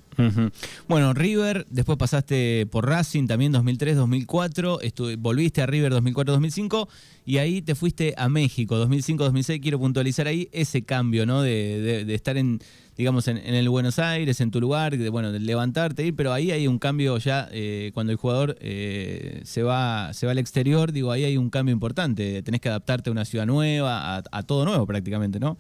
Bueno, 0.89 1.15
River, 1.15 1.67
después 1.71 1.97
pasaste 1.97 2.67
por 2.67 2.87
Racing 2.89 3.27
también 3.27 3.53
2003-2004, 3.53 5.17
volviste 5.19 5.63
a 5.63 5.67
River 5.67 5.93
2004-2005 5.93 6.89
y 7.25 7.39
ahí 7.39 7.63
te 7.63 7.75
fuiste 7.77 8.15
a 8.17 8.29
México 8.29 8.85
2005-2006. 8.85 9.63
Quiero 9.63 9.79
puntualizar 9.79 10.27
ahí 10.27 10.49
ese 10.53 10.83
cambio, 10.83 11.25
¿no? 11.25 11.43
De, 11.43 12.13
estar 12.13 12.37
en, 12.37 12.59
digamos, 12.99 13.29
en, 13.29 13.39
el 13.39 13.69
Buenos 13.71 13.99
Aires, 13.99 14.41
en 14.43 14.51
tu 14.51 14.61
lugar, 14.61 14.97
de, 14.97 15.09
bueno, 15.09 15.33
de 15.33 15.41
levantarte, 15.41 16.05
ir, 16.05 16.15
pero 16.15 16.33
ahí 16.33 16.51
hay 16.51 16.67
un 16.67 16.79
cambio 16.79 17.17
ya 17.17 17.49
eh, 17.53 17.93
cuando 17.95 18.13
el 18.13 18.19
jugador 18.19 18.57
eh, 18.61 19.41
se, 19.45 19.63
va, 19.63 20.13
se 20.13 20.27
va 20.27 20.33
al 20.33 20.39
exterior, 20.39 20.93
digo, 20.93 21.13
ahí 21.13 21.25
hay 21.25 21.37
un 21.37 21.49
cambio 21.49 21.73
importante. 21.73 22.43
Tenés 22.43 22.61
que 22.61 22.69
adaptarte 22.69 23.09
a 23.09 23.13
una 23.13 23.25
ciudad 23.25 23.47
nueva, 23.47 24.23
a 24.31 24.43
todo 24.43 24.67
nuevo 24.67 24.87
prácticamente, 24.87 25.41
¿no? 25.41 25.57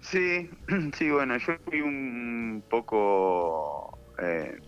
Sí, 0.00 0.50
sí, 0.94 1.10
bueno, 1.10 1.36
yo 1.38 1.54
fui 1.64 1.80
un 1.80 2.62
poco, 2.68 3.98
eh, 4.18 4.58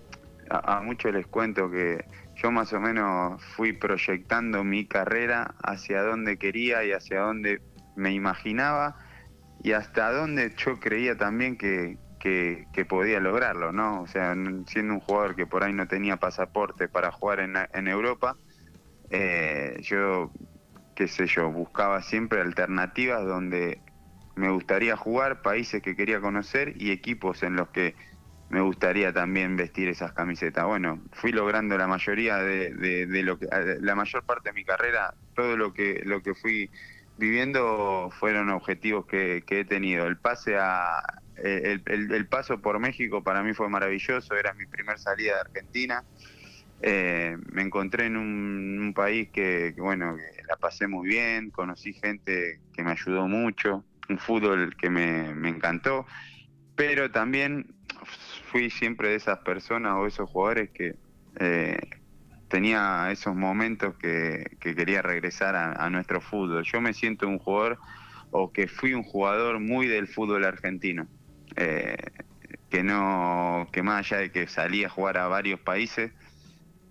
a, 0.50 0.81
muchos 0.81 1.12
les 1.12 1.26
cuento 1.26 1.71
que 1.71 2.04
yo 2.37 2.50
más 2.50 2.73
o 2.73 2.81
menos 2.81 3.42
fui 3.57 3.73
proyectando 3.73 4.64
mi 4.64 4.87
carrera 4.87 5.54
hacia 5.62 6.02
donde 6.02 6.38
quería 6.38 6.85
y 6.85 6.92
hacia 6.92 7.21
donde 7.21 7.61
me 7.97 8.12
imaginaba 8.12 8.97
y 9.62 9.73
hasta 9.73 10.12
donde 10.12 10.54
yo 10.57 10.81
creía 10.81 11.16
también 11.16 11.57
que, 11.57 11.99
que, 12.19 12.85
podía 12.88 13.21
lograrlo, 13.21 13.73
¿no? 13.73 14.02
O 14.02 14.07
sea, 14.07 14.35
siendo 14.66 14.95
un 14.95 15.00
jugador 15.00 15.37
que 15.37 15.47
por 15.47 15.62
ahí 15.64 15.73
no 15.73 15.87
tenía 15.87 16.16
pasaporte 16.16 16.88
para 16.88 17.11
jugar 17.12 17.40
en, 17.40 17.54
en 17.73 17.88
Europa, 17.88 18.37
eh, 19.11 19.78
yo, 19.83 20.33
qué 20.95 21.07
sé 21.07 21.26
yo, 21.26 21.50
buscaba 21.50 22.02
siempre 22.02 22.40
alternativas 22.40 23.25
donde 23.25 23.81
me 24.35 24.50
gustaría 24.50 24.97
jugar, 24.97 25.42
países 25.42 25.83
que 25.83 25.95
quería 25.95 26.21
conocer 26.21 26.75
y 26.76 26.90
equipos 26.90 27.42
en 27.42 27.57
los 27.57 27.69
que 27.69 27.95
me 28.49 28.61
gustaría 28.61 29.12
también 29.12 29.57
vestir 29.57 29.88
esas 29.88 30.12
camisetas. 30.12 30.66
Bueno, 30.66 31.00
fui 31.12 31.33
logrando 31.33 31.78
la 31.78 31.87
mayoría 31.87 32.38
de, 32.38 33.07
lo 33.23 33.38
que, 33.38 33.47
la 33.81 33.95
mayor 33.95 34.25
parte 34.25 34.50
de 34.50 34.54
mi 34.54 34.64
carrera, 34.64 35.14
todo 35.35 35.57
lo 35.57 35.73
que, 35.73 36.02
lo 36.04 36.23
que 36.23 36.35
fui 36.35 36.71
viviendo 37.19 38.11
fueron 38.19 38.50
objetivos 38.50 39.07
que, 39.07 39.45
he 39.49 39.64
tenido. 39.64 40.07
El 40.07 40.16
pase 40.16 40.57
a, 40.59 41.02
el, 41.37 42.26
paso 42.28 42.61
por 42.61 42.78
México 42.78 43.23
para 43.23 43.42
mí 43.42 43.54
fue 43.54 43.69
maravilloso, 43.69 44.35
era 44.35 44.52
mi 44.54 44.66
primer 44.66 44.99
salida 44.99 45.35
de 45.35 45.40
Argentina. 45.40 46.04
Eh, 46.85 47.37
me 47.52 47.62
encontré 47.62 48.07
en 48.07 48.16
un, 48.16 48.92
país 48.95 49.31
que, 49.31 49.75
bueno, 49.78 50.16
que 50.16 50.42
la 50.49 50.57
pasé 50.57 50.87
muy 50.87 51.09
bien, 51.09 51.50
conocí 51.50 51.92
gente 51.92 52.61
que 52.75 52.83
me 52.83 52.90
ayudó 52.90 53.26
mucho, 53.26 53.85
un 54.09 54.19
fútbol 54.19 54.76
que 54.76 54.90
me, 54.90 55.35
me 55.35 55.49
encantó, 55.49 56.07
pero 56.75 57.11
también 57.11 57.75
fui 58.50 58.69
siempre 58.69 59.11
de 59.11 59.14
esas 59.16 59.38
personas 59.38 59.95
o 59.97 60.07
esos 60.07 60.28
jugadores 60.28 60.71
que 60.71 60.97
eh, 61.40 61.78
tenía 62.52 63.11
esos 63.11 63.35
momentos 63.35 63.94
que, 63.97 64.59
quería 64.61 65.00
regresar 65.00 65.56
a, 65.56 65.88
nuestro 65.88 66.21
fútbol. 66.21 66.64
Yo 66.64 66.82
me 66.82 66.92
siento 66.92 67.26
un 67.26 67.38
jugador 67.38 67.78
o 68.30 68.52
que 68.52 68.68
fui 68.68 68.92
un 68.92 69.02
jugador 69.02 69.59
muy 69.59 69.87
del 69.87 70.06
fútbol 70.06 70.44
argentino. 70.44 71.06
Eh, 71.56 71.97
que 72.68 72.82
no 72.82 73.68
que 73.73 73.82
más 73.82 74.00
allá 74.00 74.21
de 74.23 74.30
que 74.30 74.47
salí 74.47 74.85
a 74.85 74.88
jugar 74.88 75.18
a 75.18 75.28
varios 75.28 75.61
países 75.61 76.12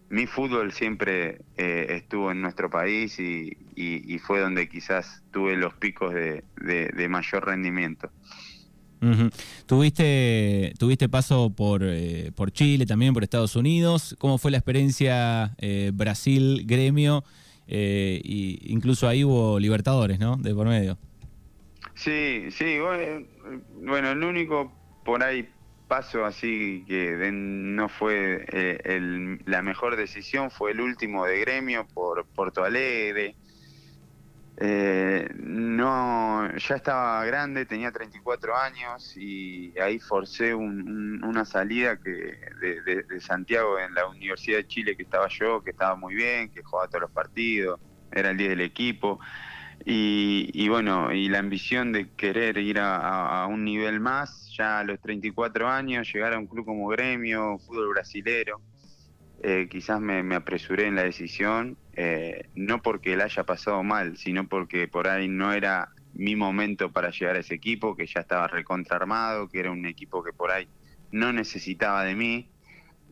mi 0.10 0.28
fútbol 0.28 0.72
siempre 0.72 1.42
eh, 1.58 1.88
estuvo 1.90 2.32
en 2.32 2.42
nuestro 2.42 2.70
país 2.70 3.20
y, 3.20 3.58
fue 4.20 4.40
donde 4.40 4.70
quizás 4.70 5.24
tuve 5.32 5.56
los 5.56 5.74
picos 5.74 6.14
de 6.14 7.08
mayor 7.10 7.48
rendimiento 7.48 8.12
Tuviste, 9.66 10.74
tuviste 10.78 11.10
paso 11.10 11.50
por, 11.50 11.82
eh, 11.84 12.32
por 12.36 12.52
Chile, 12.52 12.86
también 12.86 13.14
por 13.14 13.24
Estados 13.24 13.56
Unidos. 13.56 14.16
¿Cómo 14.20 14.38
fue 14.38 14.52
la 14.52 14.58
experiencia 14.58 15.56
eh, 15.58 15.92
Brasil-Gremio? 15.94 17.24
Eh, 17.68 18.22
y 18.24 18.72
incluso 18.72 19.08
ahí 19.08 19.24
hubo 19.24 19.60
Libertadores, 19.60 20.20
¿no? 20.20 20.38
De 20.38 20.54
por 20.54 20.68
medio. 20.68 20.98
Sí, 21.96 22.52
sí. 22.52 22.78
Bueno, 23.82 24.12
el 24.12 24.24
único 24.24 24.72
por 25.04 25.24
ahí 25.24 25.50
paso 25.88 26.24
así 26.24 26.86
que 26.88 27.32
no 27.34 27.90
fue 27.90 28.46
la 29.46 29.62
mejor 29.62 29.98
decisión 29.98 30.50
fue 30.50 30.72
el 30.72 30.80
último 30.80 31.26
de 31.26 31.40
Gremio 31.42 31.86
por 31.94 32.26
Porto 32.28 32.64
Alegre 32.64 33.36
eh, 34.64 35.28
no, 35.38 36.56
ya 36.56 36.76
estaba 36.76 37.26
grande, 37.26 37.66
tenía 37.66 37.92
34 37.92 38.56
años 38.56 39.18
y 39.18 39.74
ahí 39.80 39.98
forcé 39.98 40.54
una 40.54 41.46
salida 41.46 41.98
que 41.98 42.38
de, 42.62 43.22
Santiago 43.22 43.80
en 43.80 43.96
la 43.96 44.08
Universidad 44.08 44.58
de 44.58 44.68
Chile 44.68 44.96
que 44.96 45.02
estaba 45.02 45.28
yo, 45.30 45.64
que 45.64 45.72
estaba 45.72 45.96
muy 45.96 46.14
bien, 46.14 46.52
que 46.52 46.62
jugaba 46.62 46.88
todos 46.88 47.02
los 47.02 47.12
partidos, 47.12 47.80
era 48.12 48.30
el 48.30 48.38
día 48.38 48.50
del 48.50 48.62
equipo. 48.62 49.20
Y, 49.84 50.70
bueno, 50.70 51.12
y 51.12 51.28
la 51.28 51.40
ambición 51.40 51.92
de 51.92 52.12
querer 52.12 52.60
ir 52.60 52.78
a, 52.80 53.48
un 53.50 53.64
nivel 53.64 54.00
más, 54.00 54.54
ya 54.56 54.78
a 54.80 54.84
los 54.84 55.00
34 55.02 55.68
años, 55.68 56.08
llegar 56.14 56.34
a 56.34 56.38
un 56.38 56.46
club 56.46 56.66
como 56.66 56.88
Gremio, 56.88 57.58
fútbol 57.58 57.90
brasilero, 57.90 58.62
eh, 59.42 59.68
quizás 59.72 60.00
me, 60.00 60.36
apresuré 60.36 60.86
en 60.86 60.96
la 60.96 61.04
decisión, 61.04 61.78
eh, 61.94 62.50
no 62.56 62.82
porque 62.82 63.14
él 63.14 63.22
haya 63.22 63.44
pasado 63.44 63.84
mal, 63.84 64.18
sino 64.18 64.48
porque 64.48 64.88
por 64.88 65.08
ahí 65.08 65.28
no 65.28 65.54
era 65.54 65.90
mi 66.14 66.36
momento 66.36 66.92
para 66.92 67.12
llegar 67.12 67.36
a 67.36 67.40
ese 67.40 67.56
equipo, 67.56 67.96
que 67.96 68.06
ya 68.06 68.22
estaba 68.22 68.48
recontraarmado, 68.48 69.48
que 69.50 69.60
era 69.60 69.72
un 69.72 69.86
equipo 69.86 70.24
que 70.24 70.34
por 70.34 70.52
ahí 70.52 70.68
no 71.12 71.34
necesitaba 71.34 72.04
de 72.04 72.16
mí. 72.16 72.50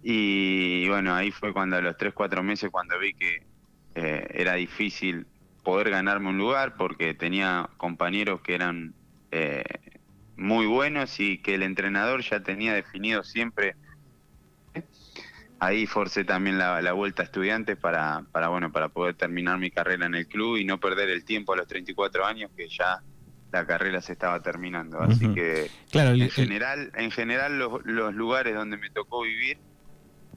Y, 0.01 0.88
bueno, 0.88 1.13
ahí 1.13 1.31
fue 1.31 1.53
cuando 1.53 1.77
a 1.77 1.81
los 1.81 1.98
3, 1.98 2.13
4 2.13 2.43
meses, 2.43 2.69
cuando 2.69 2.98
vi 3.00 3.13
que 3.13 3.43
eh, 3.95 4.27
era 4.33 4.53
difícil 4.55 5.27
poder 5.63 5.89
ganarme 5.89 6.29
un 6.29 6.38
lugar, 6.38 6.75
porque 6.77 7.13
tenía 7.13 7.69
compañeros 7.77 8.41
que 8.41 8.55
eran 8.55 8.93
muy 10.36 10.65
buenos 10.65 11.19
y 11.19 11.38
que 11.38 11.53
el 11.55 11.63
entrenador 11.63 12.21
ya 12.21 12.41
tenía 12.41 12.74
definido 12.74 13.24
siempre 13.24 13.75
ahí 15.60 15.86
forcé 15.86 16.24
también 16.24 16.58
la, 16.58 16.94
vuelta 16.94 17.22
a 17.22 17.25
estudiantes 17.25 17.78
para, 17.78 18.24
para, 18.32 18.50
bueno, 18.50 18.72
para 18.72 18.89
poder 18.89 19.16
terminar 19.16 19.58
mi 19.60 19.72
carrera 19.72 20.06
en 20.06 20.16
el 20.16 20.28
club 20.28 20.58
y 20.58 20.66
no 20.66 20.80
perder 20.80 21.10
el 21.10 21.24
tiempo 21.25 21.54
a 21.54 21.58
los 21.58 21.68
34 21.68 22.25
años 22.25 22.51
que 22.56 22.68
ya 22.68 23.01
la 23.51 23.66
carrera 23.66 24.01
se 24.01 24.13
estaba 24.13 24.42
terminando. 24.42 25.00
Así 25.01 25.34
que 25.34 25.70
claro, 25.92 26.12
en, 26.12 26.30
general, 26.30 26.92
en 26.96 27.12
general 27.12 27.58
los, 27.58 27.84
los 27.86 28.13
lugares 28.13 28.56
donde 28.56 28.78
me 28.78 28.89
tocó 28.89 29.24
vivir, 29.24 29.58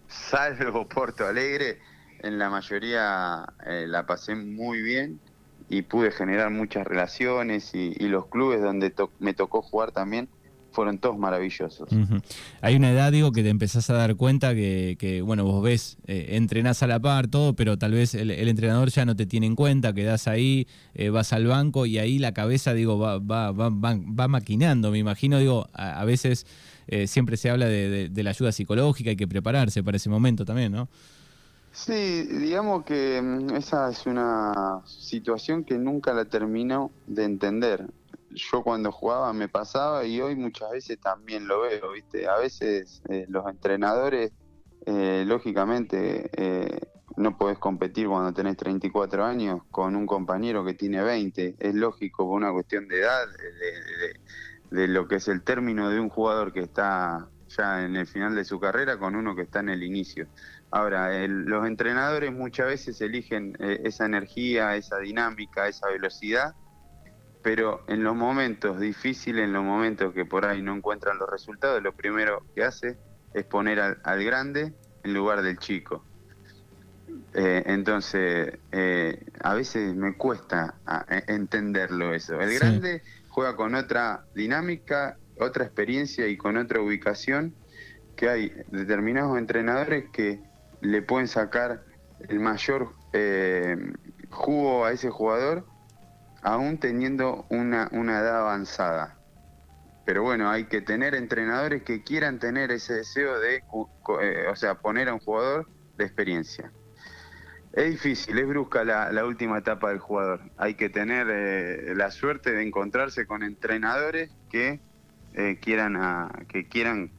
salvo 0.08 0.88
Porto 0.94 1.26
Alegre, 1.26 1.78
en 2.20 2.38
la 2.38 2.50
mayoría 2.50 3.44
eh, 3.66 3.86
la 3.86 4.06
pasé 4.06 4.34
muy 4.34 4.80
bien 4.80 5.20
y 5.68 5.82
pude 5.82 6.10
generar 6.10 6.50
muchas 6.50 6.86
relaciones 6.86 7.74
y, 7.74 7.94
los 8.08 8.26
clubes 8.26 8.60
donde 8.60 8.92
me 9.18 9.34
tocó 9.34 9.62
jugar 9.62 9.92
también 9.92 10.28
fueron 10.72 10.98
todos 10.98 11.16
maravillosos. 11.18 11.88
Hay 12.60 12.76
una 12.76 12.90
edad, 12.90 13.12
digo, 13.12 13.32
que 13.32 13.42
te 13.42 13.50
empezás 13.50 13.88
a 13.90 13.94
dar 13.94 14.16
cuenta 14.16 14.54
que, 14.54 15.22
bueno, 15.24 15.44
vos 15.44 15.62
ves, 15.62 15.98
eh, 16.06 16.30
entrenás 16.30 16.82
a 16.82 16.86
la 16.86 16.98
par, 17.00 17.28
todo, 17.28 17.54
pero 17.54 17.78
tal 17.78 17.92
vez 17.92 18.14
el, 18.14 18.30
entrenador 18.30 18.88
ya 18.90 19.04
no 19.04 19.14
te 19.14 19.26
tiene 19.26 19.46
en 19.46 19.54
cuenta, 19.54 19.92
quedás 19.92 20.26
ahí, 20.26 20.66
eh, 20.94 21.10
vas 21.10 21.32
al 21.32 21.46
banco 21.46 21.86
y 21.86 21.98
ahí 21.98 22.18
la 22.18 22.32
cabeza, 22.32 22.74
digo, 22.74 22.98
va, 22.98 23.18
va, 23.18 23.52
va, 23.52 23.70
va, 23.70 24.28
maquinando, 24.28 24.90
me 24.90 24.98
imagino, 24.98 25.38
digo, 25.38 25.68
a, 25.74 26.04
veces 26.04 26.46
eh, 26.88 27.06
siempre 27.06 27.36
se 27.36 27.50
habla 27.50 27.66
de, 27.66 28.10
la 28.14 28.30
ayuda 28.30 28.52
psicológica, 28.52 29.10
hay 29.10 29.16
que 29.16 29.28
prepararse 29.28 29.82
para 29.82 29.96
ese 29.96 30.08
momento 30.08 30.44
también, 30.44 30.72
¿no? 30.72 30.88
Sí, 31.74 32.24
digamos 32.24 32.84
que 32.84 33.20
mm, 33.22 33.54
esa 33.56 33.90
es 33.90 34.04
una 34.06 34.82
situación 34.84 35.64
que 35.64 35.78
nunca 35.78 36.12
la 36.12 36.26
termino 36.26 36.90
de 37.06 37.24
entender 37.24 37.86
yo 38.34 38.62
cuando 38.62 38.92
jugaba 38.92 39.32
me 39.32 39.48
pasaba 39.48 40.04
y 40.04 40.20
hoy 40.20 40.36
muchas 40.36 40.70
veces 40.70 40.98
también 41.00 41.46
lo 41.46 41.62
veo, 41.62 41.92
¿viste? 41.92 42.28
A 42.28 42.36
veces 42.36 43.02
eh, 43.08 43.26
los 43.28 43.46
entrenadores, 43.46 44.32
eh, 44.86 45.24
lógicamente, 45.26 46.30
eh, 46.36 46.80
no 47.16 47.36
podés 47.36 47.58
competir 47.58 48.08
cuando 48.08 48.32
tenés 48.32 48.56
34 48.56 49.24
años 49.24 49.60
con 49.70 49.96
un 49.96 50.06
compañero 50.06 50.64
que 50.64 50.74
tiene 50.74 51.02
20. 51.02 51.56
Es 51.58 51.74
lógico 51.74 52.26
por 52.26 52.36
una 52.36 52.52
cuestión 52.52 52.88
de 52.88 53.00
edad, 53.00 53.26
de, 54.70 54.88
lo 54.88 55.06
que 55.06 55.16
es 55.16 55.28
el 55.28 55.42
término 55.42 55.90
de 55.90 56.00
un 56.00 56.08
jugador 56.08 56.52
que 56.52 56.60
está 56.60 57.28
ya 57.48 57.84
en 57.84 57.96
el 57.96 58.06
final 58.06 58.34
de 58.34 58.46
su 58.46 58.58
carrera 58.58 58.98
con 58.98 59.14
uno 59.14 59.36
que 59.36 59.42
está 59.42 59.60
en 59.60 59.68
el 59.68 59.82
inicio. 59.82 60.26
Ahora, 60.70 61.10
los 61.28 61.66
entrenadores 61.66 62.32
muchas 62.32 62.66
veces 62.68 62.98
eligen 63.02 63.54
esa 63.60 64.06
energía, 64.06 64.74
esa 64.74 64.96
dinámica, 64.98 65.68
esa 65.68 65.88
velocidad 65.88 66.54
pero 67.42 67.82
en 67.88 68.04
los 68.04 68.14
momentos 68.14 68.78
difíciles, 68.78 69.44
en 69.44 69.52
los 69.52 69.64
momentos 69.64 70.14
que 70.14 70.24
por 70.24 70.46
ahí 70.46 70.62
no 70.62 70.74
encuentran 70.74 71.18
los 71.18 71.28
resultados, 71.28 71.82
lo 71.82 71.92
primero 71.92 72.44
que 72.54 72.62
hace 72.62 72.96
es 73.34 73.44
poner 73.44 73.80
al, 73.80 74.24
grande 74.24 74.72
en 75.02 75.14
lugar 75.14 75.42
del 75.42 75.58
chico. 75.58 76.04
Eh, 77.34 77.62
entonces, 77.66 78.58
eh, 78.70 79.24
a 79.40 79.54
veces 79.54 79.94
me 79.94 80.14
cuesta 80.16 80.74
e, 81.08 81.24
entenderlo 81.32 82.14
eso. 82.14 82.40
El 82.40 82.54
grande 82.54 83.02
juega 83.28 83.56
con 83.56 83.74
otra 83.74 84.24
dinámica, 84.34 85.16
otra 85.38 85.64
experiencia 85.64 86.28
y 86.28 86.36
con 86.36 86.56
otra 86.56 86.80
ubicación 86.80 87.54
que 88.16 88.28
hay 88.28 88.52
determinados 88.68 89.36
entrenadores 89.38 90.04
que 90.12 90.40
le 90.80 91.02
pueden 91.02 91.26
sacar 91.26 91.82
el 92.28 92.38
mayor 92.38 92.92
eh, 93.12 93.76
jugo 94.30 94.84
a 94.84 94.92
ese 94.92 95.10
jugador 95.10 95.66
aún 96.42 96.78
teniendo 96.78 97.46
una, 97.48 97.88
edad 97.92 98.40
avanzada. 98.40 99.16
Pero 100.04 100.22
bueno, 100.22 100.50
hay 100.50 100.64
que 100.64 100.80
tener 100.80 101.14
entrenadores 101.14 101.84
que 101.84 102.02
quieran 102.02 102.40
tener 102.40 102.72
ese 102.72 102.94
deseo 102.94 103.38
de, 103.38 103.62
eh, 104.20 104.46
o 104.50 104.56
sea, 104.56 104.74
poner 104.74 105.08
a 105.08 105.14
un 105.14 105.20
jugador 105.20 105.68
de 105.96 106.04
experiencia. 106.04 106.72
Es 107.72 107.90
difícil, 107.90 108.36
es 108.38 108.46
brusca 108.46 108.84
la, 108.84 109.24
última 109.24 109.58
etapa 109.58 109.90
del 109.90 110.00
jugador. 110.00 110.40
Hay 110.58 110.74
que 110.74 110.90
tener 110.90 111.28
eh, 111.30 111.94
la 111.94 112.10
suerte 112.10 112.50
de 112.52 112.66
encontrarse 112.66 113.26
con 113.26 113.44
entrenadores 113.44 114.30
que 114.50 114.80
eh, 115.34 115.58
quieran, 115.62 116.46
que 116.48 116.66
quieran 116.66 117.12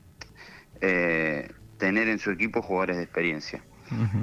tener 1.78 2.10
en 2.10 2.20
su 2.20 2.32
equipo 2.32 2.62
jugadores 2.62 2.98
de 2.98 3.04
experiencia. 3.04 3.64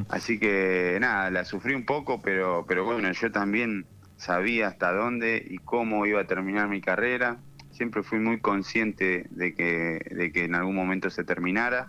Así 0.08 0.38
que 0.38 0.98
nada, 1.00 1.30
la 1.30 1.44
sufrí 1.44 1.74
un 1.74 1.86
poco, 1.86 2.20
pero, 2.20 2.66
pero 2.68 2.84
bueno, 2.84 3.10
yo 3.12 3.32
también 3.32 3.86
sabía 4.20 4.68
hasta 4.68 4.92
dónde 4.92 5.44
y 5.48 5.58
cómo 5.58 6.06
iba 6.06 6.20
a 6.20 6.26
terminar 6.26 6.68
mi 6.68 6.80
carrera. 6.80 7.38
Siempre 7.70 8.02
fui 8.02 8.18
muy 8.18 8.38
consciente 8.40 9.26
de 9.30 9.54
que, 9.54 10.00
de 10.10 10.30
que 10.30 10.44
en 10.44 10.54
algún 10.54 10.76
momento 10.76 11.08
se 11.08 11.24
terminara 11.24 11.88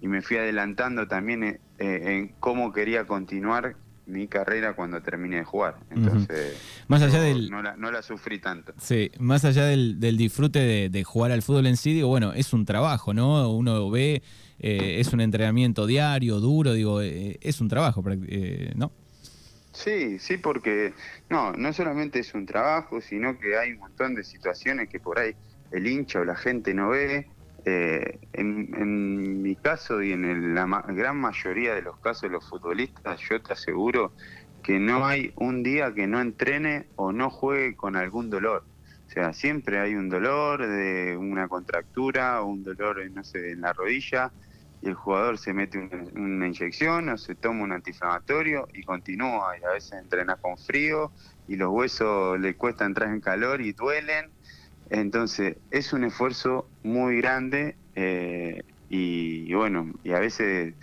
y 0.00 0.08
me 0.08 0.20
fui 0.20 0.36
adelantando 0.36 1.08
también 1.08 1.42
eh, 1.42 1.58
en 1.78 2.28
cómo 2.38 2.72
quería 2.72 3.06
continuar 3.06 3.76
mi 4.06 4.28
carrera 4.28 4.74
cuando 4.74 5.00
terminé 5.00 5.36
de 5.36 5.44
jugar. 5.44 5.78
Entonces, 5.90 6.56
más 6.88 7.00
allá 7.00 7.22
del, 7.22 7.48
no, 7.48 7.62
la, 7.62 8.02
sufrí 8.02 8.40
tanto. 8.40 8.74
Sí, 8.78 9.10
más 9.18 9.44
allá 9.44 9.64
del, 9.64 9.98
disfrute 10.18 10.90
de, 10.90 11.04
jugar 11.04 11.30
al 11.30 11.42
fútbol 11.42 11.66
en 11.66 11.76
sí, 11.76 11.94
digo, 11.94 12.08
bueno, 12.08 12.32
es 12.32 12.52
un 12.52 12.66
trabajo, 12.66 13.14
¿no? 13.14 13.50
Uno 13.50 13.88
ve, 13.88 14.22
eh, 14.58 14.96
es 14.98 15.12
un 15.12 15.20
entrenamiento 15.20 15.86
diario, 15.86 16.40
duro, 16.40 16.72
digo, 16.72 17.00
eh, 17.00 17.38
es 17.40 17.60
un 17.60 17.68
trabajo, 17.68 18.02
¿no? 18.74 18.92
Sí, 19.72 20.18
sí, 20.18 20.36
porque 20.36 20.94
no, 21.28 21.52
no 21.52 21.72
solamente 21.72 22.18
es 22.18 22.34
un 22.34 22.44
trabajo, 22.44 23.00
sino 23.00 23.38
que 23.38 23.56
hay 23.56 23.72
un 23.72 23.78
montón 23.78 24.14
de 24.14 24.24
situaciones 24.24 24.88
que 24.88 24.98
por 24.98 25.18
ahí 25.18 25.34
el 25.70 25.86
hincha 25.86 26.20
o 26.20 26.24
la 26.24 26.36
gente 26.36 26.74
no 26.74 26.90
ve. 26.90 27.28
Eh, 27.64 28.18
en, 28.32 29.42
mi 29.42 29.54
caso 29.54 30.02
y 30.02 30.12
en 30.12 30.54
la 30.54 30.66
gran 30.88 31.18
mayoría 31.18 31.74
de 31.74 31.82
los 31.82 31.98
casos 32.00 32.22
de 32.22 32.30
los 32.30 32.48
futbolistas, 32.48 33.20
yo 33.28 33.42
te 33.42 33.52
aseguro 33.52 34.14
que 34.62 34.78
no 34.78 35.06
hay 35.06 35.32
un 35.36 35.62
día 35.62 35.92
que 35.94 36.06
no 36.06 36.20
entrene 36.20 36.88
o 36.96 37.12
no 37.12 37.30
juegue 37.30 37.76
con 37.76 37.96
algún 37.96 38.30
dolor. 38.30 38.66
O 39.06 39.12
sea, 39.12 39.32
siempre 39.32 39.78
hay 39.78 39.94
un 39.94 40.08
dolor 40.08 40.66
de 40.66 41.16
una 41.16 41.48
contractura 41.48 42.40
o 42.42 42.46
un 42.46 42.62
dolor, 42.62 42.98
no 43.10 43.24
sé, 43.24 43.52
en 43.52 43.60
la 43.62 43.72
rodilla 43.72 44.32
y 44.82 44.88
el 44.88 44.94
jugador 44.94 45.38
se 45.38 45.52
mete 45.52 45.78
una, 46.14 46.46
inyección 46.46 47.08
o 47.10 47.18
se 47.18 47.34
toma 47.34 47.64
un 47.64 47.72
antiinflamatorio 47.72 48.66
y 48.72 48.82
continúa 48.82 49.58
y 49.60 49.64
a 49.64 49.70
veces 49.70 49.92
entrena 49.92 50.36
con 50.36 50.56
frío 50.56 51.12
y 51.48 51.56
los 51.56 51.70
huesos 51.70 52.40
le 52.40 52.54
cuesta 52.56 52.86
entrar 52.86 53.10
en 53.10 53.20
calor 53.20 53.60
y 53.60 53.72
duelen. 53.72 54.30
Entonces 54.88 55.56
es 55.70 55.92
un 55.92 56.04
esfuerzo 56.04 56.68
muy 56.82 57.18
grande 57.20 57.76
eh, 57.94 58.62
y, 58.88 59.52
bueno, 59.54 59.92
y 60.02 60.12
a 60.12 60.18
veces 60.18 60.74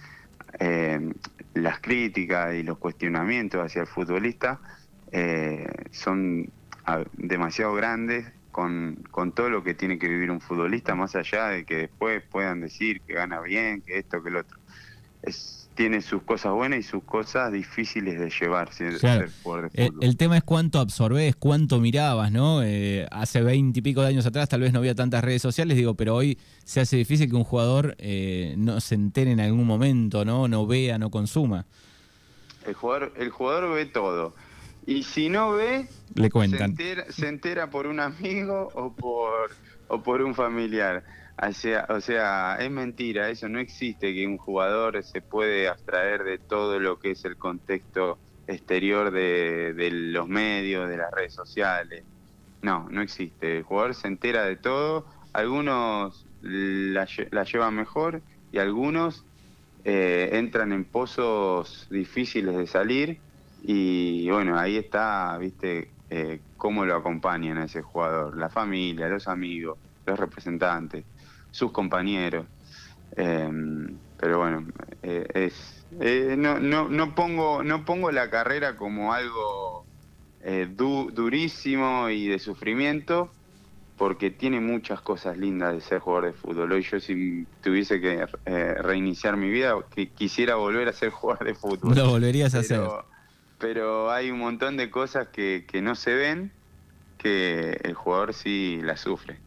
eh, 0.60 1.12
las 1.56 1.80
críticas 1.80 2.54
y 2.54 2.64
los 2.64 2.78
cuestionamientos 2.78 3.66
hacia 3.66 3.82
el 3.82 3.88
futbolista 3.88 4.60
eh, 5.12 5.68
son 5.92 6.50
demasiado 7.18 7.74
grandes 7.74 8.26
con, 8.58 8.96
con 9.12 9.34
todo 9.34 9.52
lo 9.52 9.64
que 9.64 9.76
tiene 9.76 10.00
que 10.00 10.08
vivir 10.08 10.32
un 10.32 10.42
futbolista, 10.42 10.96
más 10.96 11.16
allá 11.16 11.50
de 11.50 11.64
que 11.64 11.76
después 11.76 12.24
puedan 12.24 12.60
decir 12.60 13.02
que 13.02 13.14
gana 13.14 13.40
bien, 13.40 13.82
que 13.82 14.00
esto, 14.00 14.24
que 14.24 14.30
el 14.30 14.38
otro. 14.38 14.58
Es, 15.22 15.70
tiene 15.76 16.02
sus 16.02 16.24
cosas 16.24 16.54
buenas 16.54 16.80
y 16.80 16.82
sus 16.82 17.04
cosas 17.04 17.54
difíciles 17.54 18.20
de 18.20 18.32
llevar. 18.32 18.72
el, 20.02 20.18
tema 20.18 20.38
es 20.38 20.44
cuánto 20.44 20.80
absorbes, 20.80 21.36
cuánto 21.36 21.80
mirabas, 21.80 22.32
¿no? 22.32 22.64
Eh, 22.64 23.06
hace 23.12 23.44
veinte 23.44 23.78
y 23.78 23.84
pico 23.84 24.02
de 24.02 24.08
años 24.08 24.26
atrás 24.26 24.50
tal 24.50 24.62
vez 24.62 24.74
no 24.74 24.80
había 24.80 24.96
tantas 24.96 25.24
redes 25.24 25.44
sociales, 25.44 25.78
digo, 25.78 25.94
pero 25.94 26.16
hoy 26.16 26.40
se 26.66 26.82
hace 26.82 26.98
difícil 26.98 27.30
que 27.30 27.36
un 27.36 27.44
jugador 27.44 27.96
eh, 28.00 28.56
no 28.58 28.82
se 28.82 28.96
entere 28.96 29.34
en 29.34 29.40
algún 29.40 29.68
momento, 29.68 30.26
¿no? 30.26 30.48
No 30.48 30.66
vea, 30.66 30.98
no 30.98 31.12
consuma. 31.12 31.68
El 32.66 32.74
jugador, 32.74 33.14
el 33.18 33.30
jugador 33.30 33.76
ve 33.76 33.86
todo. 33.86 34.34
Y 34.88 35.04
si 35.04 35.28
no 35.28 35.52
ve, 35.52 35.86
le 36.16 36.32
cuentan. 36.32 36.78
Se 37.10 37.28
entera, 37.28 37.70
por 37.70 37.88
un 37.88 38.00
amigo 38.00 38.70
o 38.74 38.94
por, 38.94 39.52
o 39.90 40.02
por 40.02 40.22
un 40.22 40.34
familiar. 40.34 41.04
O 41.46 41.52
sea, 41.52 41.86
o 41.90 42.00
sea, 42.00 42.56
es 42.62 42.72
mentira, 42.72 43.30
eso 43.30 43.50
no 43.50 43.60
existe 43.60 44.14
que 44.14 44.26
un 44.26 44.38
jugador 44.38 45.04
se 45.04 45.22
puede 45.22 45.68
abstraer 45.68 46.24
de 46.24 46.38
todo 46.38 46.80
lo 46.80 47.00
que 47.00 47.12
es 47.12 47.26
el 47.26 47.36
contexto 47.36 48.18
exterior 48.48 49.12
de, 49.12 49.90
los 49.92 50.30
medios, 50.30 50.88
de 50.88 50.96
las 50.96 51.12
redes 51.12 51.34
sociales. 51.34 52.06
No, 52.62 52.88
no 52.90 53.02
existe. 53.02 53.58
El 53.58 53.64
jugador 53.64 53.94
se 53.94 54.08
entera 54.08 54.46
de 54.46 54.56
todo, 54.56 55.06
algunos 55.34 56.26
la, 56.42 57.06
llevan 57.44 57.76
mejor 57.76 58.22
y 58.54 58.60
algunos 58.60 59.26
eh, 59.84 60.30
entran 60.32 60.72
en 60.72 60.86
pozos 60.86 61.88
difíciles 61.90 62.56
de 62.56 62.68
salir 62.68 63.20
y 63.64 64.30
bueno, 64.30 64.58
ahí 64.58 64.78
está, 64.78 65.38
viste, 65.38 65.90
eh, 66.10 66.40
cómo 66.56 66.86
lo 66.86 66.96
acompañan 66.96 67.58
a 67.58 67.66
ese 67.66 67.82
jugador, 67.82 68.38
la 68.38 68.50
familia, 68.50 69.10
los 69.10 69.28
amigos, 69.28 69.78
los 70.06 70.18
representantes, 70.18 71.04
sus 71.52 71.72
compañeros. 71.72 72.46
Em, 73.16 73.98
pero 74.18 74.40
bueno, 74.40 74.66
eh, 75.04 75.28
es, 75.34 75.86
eh, 76.00 76.36
no, 76.38 76.60
no, 76.60 76.88
no, 76.88 77.14
pongo, 77.14 77.62
no 77.62 77.84
pongo 77.84 78.12
la 78.12 78.30
carrera 78.30 78.78
como 78.78 79.14
algo 79.14 79.86
durísimo 81.14 82.10
y 82.10 82.28
de 82.28 82.40
sufrimiento, 82.40 83.30
porque 83.98 84.32
tiene 84.32 84.62
muchas 84.62 85.02
cosas 85.02 85.38
lindas 85.38 85.74
de 85.74 85.82
ser 85.82 86.00
jugador 86.00 86.32
de 86.32 86.34
fútbol. 86.34 86.72
Hoy 86.72 86.84
yo 86.84 87.02
si 87.02 87.46
tuviese 87.62 88.00
que 88.00 88.26
reiniciar 88.46 89.36
mi 89.36 89.50
vida, 89.50 89.74
quisiera 90.16 90.56
volver 90.56 90.88
a 90.88 90.94
ser 90.94 91.10
jugador 91.10 91.48
de 91.48 91.54
fútbol. 91.54 91.98
Lo 91.98 92.12
volverías 92.12 92.56
a 92.56 92.60
hacer 92.60 92.82
pero 93.58 94.12
hay 94.12 94.32
un 94.32 94.40
montón 94.40 94.78
de 94.78 94.90
cosas 94.90 95.28
que, 95.30 95.66
que 95.68 95.82
no 95.82 95.96
se 95.96 96.14
ven 96.14 96.52
que 97.18 97.80
el 97.84 97.94
jugador 97.94 98.34
sí 98.34 98.80
la 98.84 98.98
sufre. 98.98 99.40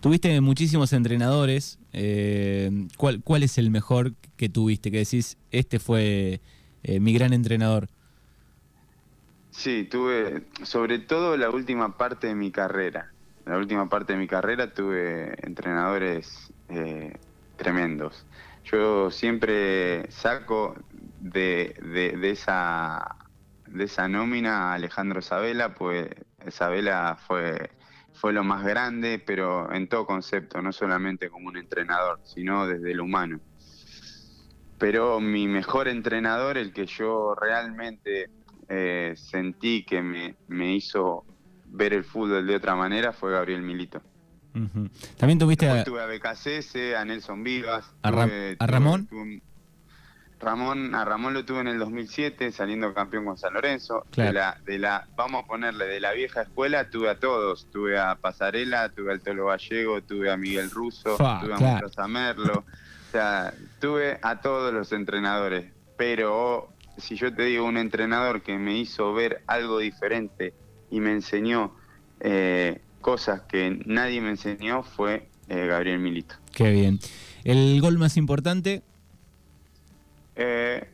Tuviste 0.00 0.40
muchísimos 0.40 0.92
entrenadores. 0.92 1.78
Eh, 1.92 2.88
¿cuál, 2.96 3.22
¿Cuál 3.22 3.44
es 3.44 3.58
el 3.58 3.70
mejor 3.70 4.12
que 4.36 4.48
tuviste? 4.48 4.90
Que 4.90 4.98
decís, 4.98 5.38
este 5.52 5.78
fue 5.78 6.40
eh, 6.82 7.00
mi 7.00 7.12
gran 7.12 7.32
entrenador. 7.32 7.88
Sí, 9.50 9.86
tuve, 9.88 10.44
sobre 10.62 10.98
todo 10.98 11.36
la 11.36 11.50
última 11.50 11.96
parte 11.96 12.26
de 12.28 12.34
mi 12.34 12.50
carrera. 12.50 13.12
La 13.46 13.56
última 13.56 13.88
parte 13.88 14.12
de 14.12 14.18
mi 14.18 14.26
carrera 14.26 14.72
tuve 14.72 15.34
entrenadores 15.46 16.52
eh, 16.68 17.16
tremendos. 17.56 18.24
Yo 18.64 19.10
siempre 19.10 20.10
saco 20.10 20.76
de, 21.20 21.74
de, 21.82 22.30
esa 22.30 23.16
de 23.72 23.84
esa 23.84 24.08
nómina 24.08 24.74
Alejandro 24.74 25.22
Sabela, 25.22 25.74
pues 25.74 26.08
Sabela 26.48 27.16
fue, 27.26 27.70
fue 28.12 28.32
lo 28.32 28.44
más 28.44 28.64
grande, 28.64 29.22
pero 29.24 29.72
en 29.72 29.88
todo 29.88 30.06
concepto, 30.06 30.60
no 30.60 30.72
solamente 30.72 31.30
como 31.30 31.48
un 31.48 31.56
entrenador, 31.56 32.20
sino 32.24 32.66
desde 32.66 32.94
lo 32.94 33.04
humano. 33.04 33.40
Pero 34.78 35.20
mi 35.20 35.46
mejor 35.46 35.88
entrenador, 35.88 36.56
el 36.56 36.72
que 36.72 36.86
yo 36.86 37.34
realmente 37.34 38.30
eh, 38.68 39.14
sentí 39.16 39.84
que 39.84 40.02
me, 40.02 40.36
me, 40.48 40.74
hizo 40.74 41.24
ver 41.66 41.92
el 41.92 42.04
fútbol 42.04 42.46
de 42.46 42.56
otra 42.56 42.74
manera, 42.74 43.12
fue 43.12 43.32
Gabriel 43.32 43.62
Milito. 43.62 44.02
También 45.16 45.38
tuviste 45.38 45.68
a... 45.68 45.84
Tuve 45.84 46.02
a 46.02 46.06
BKCS, 46.06 46.96
a 46.96 47.04
Nelson 47.04 47.44
Vivas. 47.44 47.94
¿A, 48.02 48.10
Ramón? 48.66 49.08
Ramón, 50.40 50.94
a 50.94 51.04
Ramón 51.04 51.34
lo 51.34 51.44
tuve 51.44 51.60
en 51.60 51.68
el 51.68 51.78
2007 51.78 52.50
saliendo 52.50 52.94
campeón 52.94 53.26
con 53.26 53.36
San 53.36 53.52
Lorenzo. 53.52 54.06
De, 54.16 54.32
la, 54.32 54.58
de 54.64 54.78
la, 54.78 55.06
vamos 55.14 55.44
a 55.44 55.46
ponerle, 55.46 55.84
de 55.86 56.00
la 56.00 56.12
vieja 56.12 56.42
escuela 56.42 56.88
tuve 56.88 57.10
a 57.10 57.20
todos. 57.20 57.66
Tuve 57.70 57.98
a 57.98 58.16
Pasarela, 58.16 58.88
tuve 58.88 59.12
al 59.12 59.20
Tolo 59.20 59.46
Gallego, 59.46 60.02
tuve 60.02 60.30
a 60.30 60.38
Miguel 60.38 60.70
Russo, 60.70 61.16
tuve 61.16 61.54
a 61.54 61.56
claro. 61.56 62.08
Merlo. 62.08 62.64
O 62.64 63.12
sea, 63.12 63.52
tuve 63.80 64.18
a 64.22 64.40
todos 64.40 64.72
los 64.72 64.92
entrenadores. 64.92 65.66
Pero 65.98 66.72
si 66.96 67.16
yo 67.16 67.34
te 67.34 67.44
digo 67.44 67.66
un 67.66 67.76
entrenador 67.76 68.42
que 68.42 68.56
me 68.56 68.78
hizo 68.78 69.12
ver 69.12 69.42
algo 69.46 69.78
diferente 69.78 70.54
y 70.90 71.00
me 71.00 71.12
enseñó 71.12 71.76
eh, 72.20 72.80
cosas 73.02 73.42
que 73.42 73.78
nadie 73.84 74.22
me 74.22 74.30
enseñó 74.30 74.82
fue 74.84 75.28
eh, 75.48 75.66
Gabriel 75.66 75.98
Milito. 75.98 76.36
Qué 76.54 76.70
bien. 76.70 76.98
¿El 77.44 77.78
gol 77.82 77.98
más 77.98 78.16
importante 78.16 78.82
eh, 80.42 80.88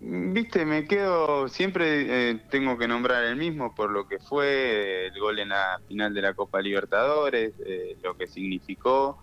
Viste, 0.00 0.66
me 0.66 0.84
quedo, 0.84 1.48
siempre 1.48 2.30
eh, 2.30 2.40
tengo 2.50 2.76
que 2.76 2.86
nombrar 2.86 3.24
el 3.24 3.36
mismo 3.36 3.74
por 3.74 3.90
lo 3.90 4.06
que 4.06 4.18
fue 4.18 5.06
el 5.06 5.18
gol 5.18 5.38
en 5.38 5.48
la 5.48 5.80
final 5.88 6.12
de 6.12 6.20
la 6.20 6.34
Copa 6.34 6.60
Libertadores, 6.60 7.54
eh, 7.64 7.96
lo 8.02 8.18
que 8.18 8.26
significó, 8.26 9.18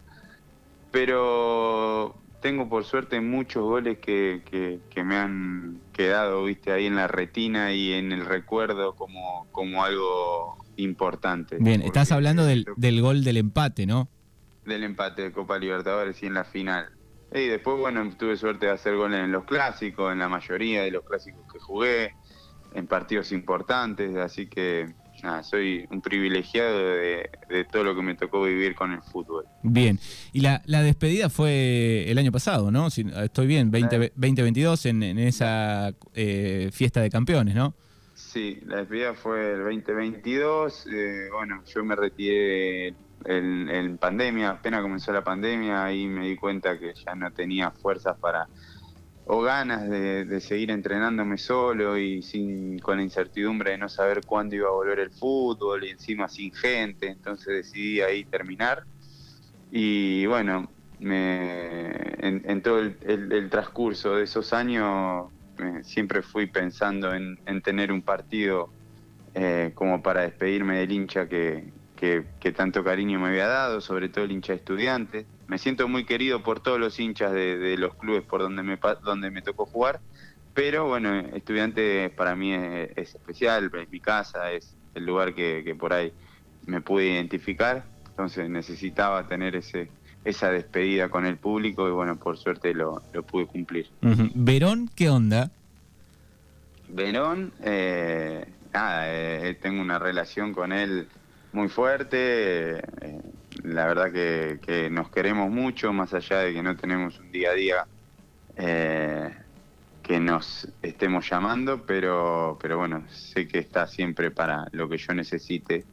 pero 0.91 2.15
tengo 2.41 2.67
por 2.67 2.83
suerte 2.83 3.21
muchos 3.21 3.61
goles 3.61 3.99
que, 3.99 4.41
que, 4.89 5.03
me 5.03 5.17
han 5.17 5.79
quedado, 5.93 6.45
viste, 6.45 6.71
ahí 6.71 6.87
en 6.87 6.95
la 6.95 7.07
retina 7.07 7.71
y 7.71 7.93
en 7.93 8.11
el 8.11 8.25
recuerdo 8.25 8.95
como, 8.95 9.45
como 9.51 9.83
algo 9.83 10.57
importante. 10.77 11.57
Bien, 11.59 11.83
estás 11.83 12.11
hablando 12.11 12.43
del, 12.43 12.65
del 12.75 13.01
gol 13.01 13.23
del 13.23 13.37
empate, 13.37 13.85
¿no? 13.85 14.09
Del 14.65 14.83
empate 14.83 15.21
de 15.21 15.31
Copa 15.31 15.59
Libertadores 15.59 16.23
y 16.23 16.25
en 16.25 16.33
la 16.33 16.43
final. 16.43 16.89
Y 17.33 17.47
después, 17.47 17.77
bueno, 17.77 18.09
tuve 18.17 18.35
suerte 18.37 18.65
de 18.65 18.71
hacer 18.71 18.95
goles 18.95 19.23
en 19.23 19.31
los 19.31 19.45
clásicos, 19.45 20.11
en 20.11 20.19
la 20.19 20.29
mayoría 20.29 20.81
de 20.81 20.91
los 20.91 21.03
clásicos 21.03 21.41
que 21.51 21.59
jugué, 21.59 22.15
en 22.73 22.87
partidos 22.87 23.31
importantes, 23.31 24.15
así 24.15 24.47
que 24.47 24.93
nada, 25.23 25.43
soy 25.43 25.85
un 25.91 26.01
privilegiado 26.01 26.79
de, 26.79 27.29
todo 27.71 27.83
lo 27.83 27.95
que 27.95 28.01
me 28.01 28.15
tocó 28.15 28.43
vivir 28.43 28.73
con 28.75 28.93
el 28.93 29.01
fútbol. 29.01 29.45
Bien, 29.63 29.99
y 30.33 30.41
la, 30.41 30.61
despedida 30.65 31.29
fue 31.29 32.09
el 32.09 32.17
año 32.17 32.31
pasado, 32.31 32.71
¿no? 32.71 32.89
Si, 32.89 33.05
estoy 33.23 33.47
bien, 33.47 33.69
2022 33.69 34.85
en, 34.87 35.03
en 35.03 35.19
esa 35.19 35.93
eh, 36.15 36.69
fiesta 36.71 37.01
de 37.01 37.09
campeones, 37.09 37.55
¿no? 37.55 37.75
Sí, 38.15 38.59
la 38.65 38.77
despedida 38.77 39.13
fue 39.13 39.53
el 39.53 39.63
2022. 39.63 40.87
Eh, 40.91 41.29
bueno, 41.31 41.63
yo 41.65 41.83
me 41.83 41.95
retiré 41.95 42.93
en, 43.25 43.97
pandemia, 43.97 44.51
apenas 44.51 44.81
comenzó 44.81 45.11
la 45.11 45.23
pandemia, 45.23 45.83
ahí 45.83 46.07
me 46.07 46.27
di 46.27 46.35
cuenta 46.35 46.77
que 46.77 46.93
ya 46.93 47.15
no 47.15 47.31
tenía 47.31 47.71
fuerzas 47.71 48.17
para 48.17 48.47
o 49.25 49.41
ganas 49.41 49.87
de, 49.87 50.39
seguir 50.41 50.71
entrenándome 50.71 51.37
solo 51.37 51.97
y 51.97 52.23
sin 52.23 52.79
con 52.79 52.97
la 52.97 53.03
incertidumbre 53.03 53.71
de 53.71 53.77
no 53.77 53.87
saber 53.87 54.21
cuándo 54.25 54.55
iba 54.55 54.67
a 54.67 54.71
volver 54.71 54.99
el 54.99 55.11
fútbol 55.11 55.83
y 55.83 55.89
encima 55.89 56.27
sin 56.27 56.51
gente, 56.51 57.07
entonces 57.07 57.47
decidí 57.47 58.01
ahí 58.01 58.23
terminar. 58.25 58.85
Y 59.71 60.25
bueno, 60.25 60.71
me, 60.99 61.91
en, 62.25 62.61
todo 62.63 62.79
el 62.79 63.49
transcurso 63.51 64.15
de 64.15 64.23
esos 64.23 64.51
años 64.51 65.29
siempre 65.83 66.21
fui 66.21 66.47
pensando 66.47 67.13
en, 67.13 67.37
tener 67.61 67.91
un 67.91 68.01
partido 68.01 68.69
eh, 69.33 69.71
como 69.73 70.01
para 70.01 70.21
despedirme 70.21 70.79
del 70.79 70.91
hincha 70.91 71.27
que, 71.27 71.71
tanto 72.55 72.83
cariño 72.83 73.19
me 73.19 73.29
había 73.29 73.47
dado, 73.47 73.81
sobre 73.81 74.09
todo 74.09 74.25
el 74.25 74.31
hincha 74.31 74.53
estudiante. 74.53 75.25
Me 75.47 75.57
siento 75.57 75.87
muy 75.87 76.05
querido 76.05 76.43
por 76.43 76.59
todos 76.61 76.79
los 76.79 76.99
hinchas 76.99 77.31
de, 77.33 77.75
los 77.77 77.95
clubes 77.95 78.23
por 78.23 78.41
donde 78.41 78.63
me, 78.63 78.77
donde 79.03 79.31
me 79.31 79.41
tocó 79.41 79.65
jugar, 79.65 79.99
pero 80.53 80.87
bueno, 80.87 81.19
estudiante 81.19 82.09
para 82.09 82.35
mí 82.35 82.53
es, 82.53 83.15
especial, 83.15 83.71
es 83.73 83.89
mi 83.89 83.99
casa, 83.99 84.51
es 84.51 84.75
el 84.95 85.05
lugar 85.05 85.33
que, 85.33 85.75
por 85.77 85.93
ahí 85.93 86.11
me 86.65 86.81
pude 86.81 87.13
identificar, 87.13 87.85
entonces 88.09 88.49
necesitaba 88.49 89.27
tener 89.27 89.55
ese, 89.55 89.89
esa 90.25 90.51
despedida 90.51 91.09
con 91.09 91.25
el 91.25 91.37
público 91.37 91.87
y 91.87 91.91
bueno, 91.91 92.17
por 92.17 92.37
suerte 92.37 92.73
lo, 92.73 93.01
pude 93.27 93.45
cumplir. 93.45 93.87
Verón, 94.35 94.89
¿qué 94.95 95.09
onda? 95.09 95.51
Verón, 96.89 97.53
eh, 97.63 98.45
nada, 98.73 99.03
eh, 99.07 99.57
tengo 99.61 99.81
una 99.81 99.99
relación 99.99 100.53
con 100.53 100.71
él 100.73 101.07
muy 101.53 101.69
fuerte, 101.69 102.77
eh, 102.77 103.21
la 103.63 103.87
verdad 103.87 104.11
que, 104.11 104.89
nos 104.91 105.09
queremos 105.09 105.49
mucho, 105.49 105.93
más 105.93 106.13
allá 106.13 106.39
de 106.39 106.53
que 106.53 106.63
no 106.63 106.75
tenemos 106.75 107.19
un 107.19 107.31
día 107.31 107.51
a 107.51 107.53
día 107.53 107.87
que 110.09 110.19
nos 110.19 110.67
estemos 110.81 111.29
llamando, 111.29 111.83
pero, 111.85 112.57
pero 112.59 112.79
bueno, 112.79 113.03
sé 113.09 113.47
que 113.47 113.59
está 113.59 113.85
siempre 113.85 114.31
para 114.31 114.65
lo 114.71 114.89
que 114.89 114.97
yo 114.97 115.13
necesite 115.13 115.85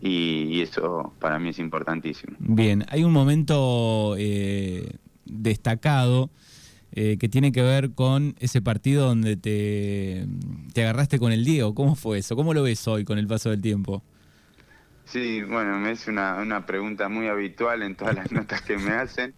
y, 0.00 0.60
eso 0.60 1.12
para 1.20 1.38
mí 1.38 1.50
es 1.50 1.60
importantísimo. 1.60 2.36
Bien, 2.40 2.84
hay 2.88 3.04
un 3.04 3.12
momento 3.12 4.16
eh, 4.18 4.96
destacado 5.24 6.30
eh, 6.90 7.16
que 7.18 7.28
tiene 7.28 7.52
que 7.52 7.62
ver 7.62 7.92
con 7.92 8.34
ese 8.40 8.60
partido 8.60 9.06
donde 9.06 9.36
te, 9.36 10.26
te 10.72 10.82
agarraste 10.82 11.20
con 11.20 11.30
el 11.30 11.44
Diego. 11.44 11.72
¿Cómo 11.72 11.94
fue 11.94 12.18
eso? 12.18 12.34
¿Cómo 12.34 12.54
lo 12.54 12.64
ves 12.64 12.88
hoy 12.88 13.04
con 13.04 13.18
el 13.18 13.28
paso 13.28 13.50
del 13.50 13.60
tiempo? 13.60 14.02
Sí, 15.10 15.42
bueno, 15.42 15.78
me 15.78 15.92
es 15.92 16.06
una, 16.08 16.36
una 16.36 16.64
pregunta 16.66 17.08
muy 17.08 17.28
habitual 17.28 17.82
en 17.82 17.96
todas 17.96 18.14
las 18.14 18.30
notas 18.32 18.62
que 18.62 18.76
me 18.76 18.92
hacen. 18.92 19.34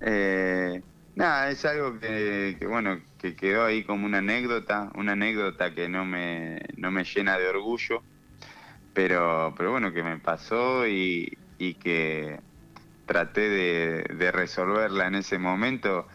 Eh, 0.00 0.82
nada, 1.14 1.50
es 1.50 1.64
algo 1.64 1.98
que, 1.98 2.58
bueno, 2.68 3.02
que 3.18 3.34
quedó 3.36 3.64
ahí 3.64 3.84
como 3.84 4.06
una 4.06 4.18
anécdota, 4.18 4.90
una 4.94 5.12
anécdota 5.12 5.74
que 5.74 5.88
no 5.88 6.04
me, 6.04 6.60
no 6.76 6.90
me 6.90 7.04
llena 7.04 7.38
de 7.38 7.48
orgullo 7.48 8.04
pero, 8.96 9.54
pero 9.58 9.72
bueno, 9.72 9.92
que 9.92 10.02
me 10.02 10.18
pasó 10.20 10.86
y, 10.88 11.28
que 11.80 12.40
traté 13.06 13.48
de, 13.50 14.32
resolverla 14.32 15.06
en 15.08 15.16
ese 15.16 15.38
momento 15.38 16.08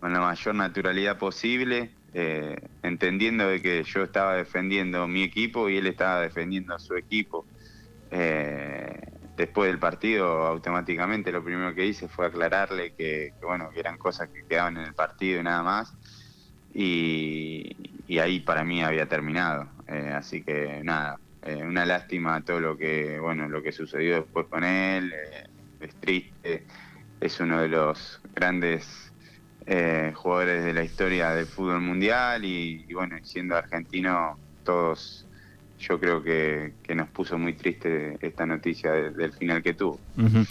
con 0.00 0.12
la 0.12 0.20
mayor 0.20 0.54
naturalidad 0.56 1.18
posible, 1.18 1.96
eh, 2.12 2.56
entendiendo 2.82 3.48
de 3.48 3.62
que 3.62 3.84
yo 3.84 4.02
estaba 4.04 4.34
defendiendo 4.36 5.06
mi 5.08 5.22
equipo 5.24 5.68
y 5.70 5.78
él 5.78 5.86
estaba 5.86 6.20
defendiendo 6.22 6.74
a 6.74 6.78
su 6.80 6.96
equipo. 6.96 7.46
Eh, 8.16 9.00
después 9.36 9.68
del 9.68 9.78
partido, 9.78 10.46
automáticamente 10.46 11.32
lo 11.32 11.42
primero 11.42 11.74
que 11.74 11.84
hice 11.84 12.08
fue 12.08 12.26
aclararle 12.26 12.94
que, 12.94 13.32
bueno, 13.42 13.70
que 13.70 13.80
eran 13.80 13.98
cosas 13.98 14.28
que 14.30 14.44
quedaban 14.46 14.76
en 14.76 14.84
el 14.84 14.94
partido 14.94 15.40
y 15.40 15.44
nada 15.44 15.62
más. 15.62 15.92
Y, 16.72 17.76
ahí 18.20 18.40
para 18.40 18.62
mí 18.64 18.82
había 18.82 19.08
terminado. 19.08 19.68
Eh, 19.88 20.12
así 20.14 20.44
que 20.44 20.80
nada, 20.84 21.18
eh, 21.46 21.62
una 21.62 21.84
lástima 21.84 22.42
todo 22.42 22.58
lo 22.58 22.74
que 22.74 23.18
bueno 23.18 23.46
lo 23.50 23.62
que 23.62 23.70
sucedió 23.70 24.14
después 24.14 24.46
con 24.46 24.64
él 24.64 25.12
eh, 25.12 25.44
es 25.80 25.94
triste 25.96 26.66
es 27.20 27.38
uno 27.38 27.60
de 27.60 27.68
los 27.68 28.18
grandes 28.34 29.12
eh, 29.66 30.12
jugadores 30.14 30.64
de 30.64 30.72
la 30.72 30.82
historia 30.82 31.32
del 31.32 31.44
fútbol 31.44 31.82
mundial 31.82 32.46
y, 32.46 32.86
bueno 32.94 33.18
siendo 33.22 33.56
argentino 33.56 34.38
todos 34.62 35.28
yo 35.80 36.00
creo 36.00 36.22
que, 36.22 36.72
nos 36.94 37.08
puso 37.08 37.38
muy 37.38 37.54
triste 37.54 38.16
esta 38.20 38.46
noticia 38.46 38.92
del 38.92 39.32
final 39.32 39.62
que 39.62 39.74
tuvo 39.74 39.98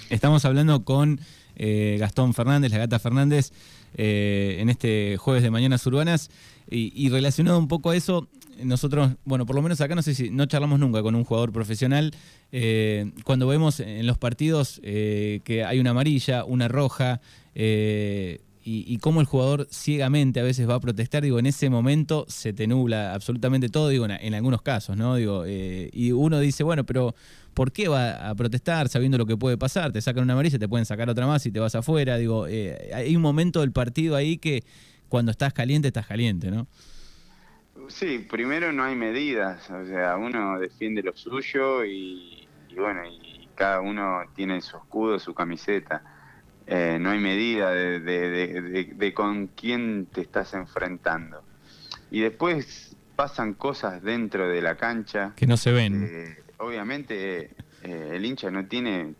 estamos 0.10 0.46
hablando 0.46 0.84
con 0.84 1.20
Gastón 1.58 2.34
Fernández 2.34 2.72
la 2.72 2.80
gata 2.80 3.00
Fernández 3.00 3.52
en 3.96 4.70
este 4.70 5.18
jueves 5.18 5.44
de 5.44 5.52
Mañanas 5.52 5.86
Urbanas 5.86 6.30
y 6.70 7.10
relacionado 7.10 7.60
un 7.60 7.68
poco 7.68 7.92
a 7.92 7.96
eso 7.96 8.28
nosotros, 8.62 9.12
bueno, 9.26 9.46
por 9.46 9.56
lo 9.56 9.62
menos 9.62 9.82
acá 9.82 9.96
no 9.96 10.02
sé 10.02 10.14
si 10.14 10.30
no 10.30 10.46
charlamos 10.46 10.80
nunca 10.80 11.02
con 11.02 11.16
un 11.16 11.24
jugador 11.24 11.52
profesional. 11.52 12.14
Eh, 12.52 13.12
cuando 13.24 13.48
vemos 13.48 13.80
en 13.80 14.06
los 14.06 14.18
partidos 14.18 14.80
eh, 14.84 15.42
que 15.44 15.64
hay 15.64 15.80
una 15.80 15.92
amarilla, 15.92 16.46
una 16.46 16.68
roja, 16.68 17.22
eh, 18.66 18.84
y, 18.88 18.98
cómo 18.98 19.22
el 19.22 19.28
jugador 19.28 19.68
ciegamente 19.72 20.40
a 20.40 20.44
veces 20.44 20.70
va 20.70 20.76
a 20.76 20.80
protestar, 20.80 21.24
digo, 21.24 21.40
en 21.40 21.46
ese 21.46 21.70
momento 21.70 22.26
se 22.28 22.54
te 22.54 22.68
nubla 22.68 23.14
absolutamente 23.14 23.70
todo, 23.70 23.90
digo, 23.90 24.06
en, 24.06 24.34
algunos 24.34 24.62
casos, 24.62 24.98
¿no? 24.98 25.16
Digo, 25.16 25.46
y 25.48 26.12
uno 26.12 26.40
dice, 26.40 26.64
bueno, 26.64 26.84
pero 26.86 27.16
¿por 27.54 27.72
qué 27.72 27.88
va 27.88 28.30
a 28.30 28.36
protestar 28.36 28.90
sabiendo 28.90 29.18
lo 29.18 29.26
que 29.26 29.38
puede 29.38 29.58
pasar? 29.58 29.92
Te 29.92 30.02
sacan 30.02 30.24
una 30.24 30.34
amarilla, 30.34 30.58
te 30.60 30.68
pueden 30.68 30.86
sacar 30.86 31.10
otra 31.10 31.28
más 31.28 31.46
y 31.46 31.52
te 31.52 31.60
vas 31.60 31.76
afuera, 31.76 32.18
digo, 32.18 32.46
hay 32.46 33.16
un 33.16 33.22
momento 33.22 33.62
del 33.62 33.72
partido 33.72 34.16
ahí 34.16 34.38
que 34.38 34.64
cuando 35.10 35.32
estás 35.32 35.54
caliente, 35.54 35.90
estás 35.90 36.08
caliente, 36.08 36.50
¿no? 36.50 36.68
Sí, 37.88 38.26
primero 38.30 38.72
no 38.72 38.84
hay 38.84 38.96
medidas, 38.96 39.70
o 39.70 39.86
sea, 39.86 40.18
uno 40.18 40.60
defiende 40.60 41.04
lo 41.04 41.16
suyo 41.16 41.84
y, 41.84 42.48
bueno, 42.76 43.02
y 43.06 43.48
cada 43.56 43.82
uno 43.82 44.22
tiene 44.36 44.62
su 44.62 44.78
escudo, 44.78 45.20
su 45.20 45.34
camiseta. 45.34 46.04
Eh, 46.68 46.98
no 47.00 47.12
hay 47.12 47.20
medida 47.20 47.72
de, 47.72 49.12
con 49.14 49.48
quién 49.48 50.08
te 50.12 50.22
estás 50.22 50.54
enfrentando. 50.54 51.44
Y 52.10 52.22
después 52.22 52.96
pasan 53.16 53.54
cosas 53.54 54.02
dentro 54.02 54.48
de 54.48 54.62
la 54.62 54.76
cancha. 54.76 55.34
Que 55.36 55.48
no 55.48 55.58
se 55.58 55.72
ven. 55.72 56.08
Eh, 56.10 56.38
obviamente 56.58 57.52
eh, 57.84 58.12
el 58.14 58.26
hincha 58.26 58.50
no 58.50 58.66
tiene 58.66 59.14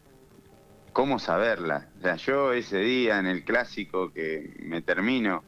cómo 0.94 1.20
saberla. 1.20 1.88
O 2.00 2.02
sea, 2.02 2.16
yo 2.16 2.54
ese 2.54 2.78
día 2.78 3.20
en 3.20 3.26
el 3.26 3.44
clásico 3.44 4.14
que 4.14 4.54
me 4.60 4.82
termino 4.82 5.44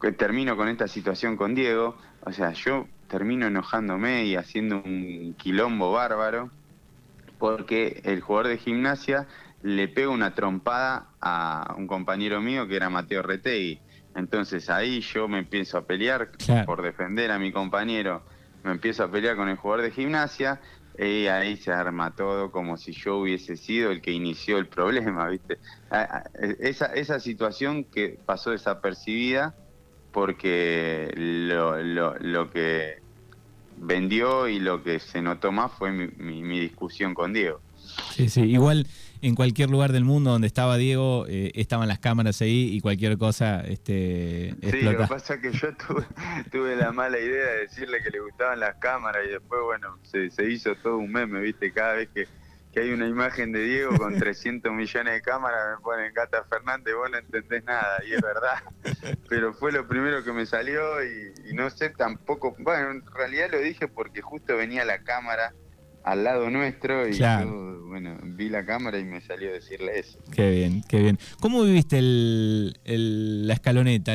que 0.00 0.12
termino 0.12 0.56
con 0.56 0.68
esta 0.68 0.88
situación 0.88 1.36
con 1.36 1.54
Diego, 1.54 1.94
o 2.22 2.32
sea, 2.32 2.52
yo 2.52 2.88
termino 3.08 3.48
enojándome 3.48 4.24
y 4.24 4.36
haciendo 4.36 4.80
un 4.82 5.34
quilombo 5.36 5.92
bárbaro 5.92 6.50
porque 7.38 8.00
el 8.04 8.20
jugador 8.20 8.48
de 8.48 8.58
gimnasia 8.58 9.26
le 9.62 9.88
pega 9.88 10.08
una 10.08 10.34
trompada 10.34 11.08
a 11.20 11.74
un 11.76 11.86
compañero 11.86 12.40
mío 12.40 12.66
que 12.66 12.76
era 12.76 12.90
Mateo 12.90 13.22
Retegui. 13.22 13.80
Entonces 14.14 14.70
ahí 14.70 15.00
yo 15.00 15.28
me 15.28 15.38
empiezo 15.38 15.78
a 15.78 15.86
pelear 15.86 16.30
por 16.66 16.82
defender 16.82 17.30
a 17.30 17.38
mi 17.38 17.52
compañero, 17.52 18.22
me 18.64 18.72
empiezo 18.72 19.04
a 19.04 19.10
pelear 19.10 19.36
con 19.36 19.48
el 19.48 19.56
jugador 19.56 19.84
de 19.84 19.90
gimnasia 19.92 20.60
y 20.98 21.28
ahí 21.28 21.56
se 21.56 21.72
arma 21.72 22.14
todo 22.14 22.50
como 22.50 22.76
si 22.76 22.92
yo 22.92 23.18
hubiese 23.18 23.56
sido 23.56 23.90
el 23.90 24.02
que 24.02 24.10
inició 24.10 24.58
el 24.58 24.66
problema, 24.66 25.28
¿viste? 25.28 25.58
Esa, 26.60 26.86
esa 26.86 27.20
situación 27.20 27.84
que 27.84 28.18
pasó 28.26 28.50
desapercibida 28.50 29.54
porque 30.12 31.12
lo, 31.16 31.80
lo, 31.82 32.18
lo, 32.18 32.50
que 32.50 32.98
vendió 33.78 34.48
y 34.48 34.58
lo 34.58 34.82
que 34.82 34.98
se 34.98 35.22
notó 35.22 35.52
más 35.52 35.72
fue 35.72 35.92
mi, 35.92 36.42
mi, 36.42 36.58
discusión 36.58 37.14
con 37.14 37.32
Diego. 37.32 37.60
Sí, 38.10 38.28
sí, 38.28 38.42
igual 38.42 38.86
en 39.22 39.34
cualquier 39.34 39.70
lugar 39.70 39.92
del 39.92 40.04
mundo 40.04 40.30
donde 40.30 40.46
estaba 40.46 40.76
Diego, 40.76 41.26
eh, 41.28 41.52
estaban 41.54 41.88
las 41.88 41.98
cámaras 41.98 42.40
ahí 42.42 42.74
y 42.74 42.80
cualquier 42.80 43.18
cosa 43.18 43.60
este, 43.60 44.54
Sí, 44.62 44.80
lo 44.82 44.96
que 44.96 45.06
pasa 45.06 45.34
es 45.34 45.40
que 45.40 45.52
yo 45.52 45.68
tuve, 45.86 46.04
tuve, 46.50 46.76
la 46.76 46.92
mala 46.92 47.18
idea 47.18 47.46
de 47.46 47.58
decirle 47.60 48.02
que 48.02 48.10
le 48.10 48.20
gustaban 48.20 48.60
las 48.60 48.76
cámaras 48.76 49.22
y 49.26 49.30
después, 49.30 49.60
bueno, 49.64 49.98
se, 50.02 50.30
se 50.30 50.50
hizo 50.50 50.74
todo 50.76 50.98
un 50.98 51.10
meme, 51.10 51.40
¿viste? 51.40 51.72
Cada 51.72 51.94
vez 51.94 52.08
que 52.14 52.26
que 52.72 52.80
hay 52.80 52.92
una 52.92 53.06
imagen 53.06 53.52
de 53.52 53.64
Diego 53.64 53.96
con 53.96 54.14
300 54.18 54.72
millones 54.72 55.14
de 55.14 55.22
cámaras, 55.22 55.76
me 55.76 55.82
ponen 55.82 56.12
Gata 56.14 56.44
Fernández, 56.44 56.94
vos 56.94 57.10
no 57.10 57.18
entendés 57.18 57.64
nada, 57.64 58.02
y 58.06 58.12
es 58.12 58.20
verdad. 58.20 58.62
Pero 59.28 59.52
fue 59.54 59.72
lo 59.72 59.86
primero 59.88 60.22
que 60.24 60.32
me 60.32 60.46
salió 60.46 61.02
y, 61.04 61.54
no 61.54 61.70
sé 61.70 61.90
tampoco, 61.90 62.54
bueno, 62.58 62.90
en 62.90 63.04
realidad 63.14 63.48
lo 63.50 63.58
dije 63.58 63.88
porque 63.88 64.22
justo 64.22 64.56
venía 64.56 64.84
la 64.84 65.02
cámara 65.02 65.52
al 66.04 66.24
lado 66.24 66.48
nuestro 66.48 67.06
y 67.06 67.12
yo, 67.12 67.26
bueno, 67.86 68.09
vi 68.40 68.48
la 68.48 68.64
cámara 68.64 68.98
y 68.98 69.04
me 69.04 69.20
salió 69.20 69.50
a 69.50 69.52
decirle 69.52 69.98
eso. 69.98 70.18
Qué 70.32 70.50
bien, 70.50 70.82
qué 70.88 70.98
bien. 71.00 71.18
¿Cómo 71.40 71.62
viviste 71.62 71.98
el, 71.98 73.46
la 73.46 73.52
escaloneta? 73.52 74.14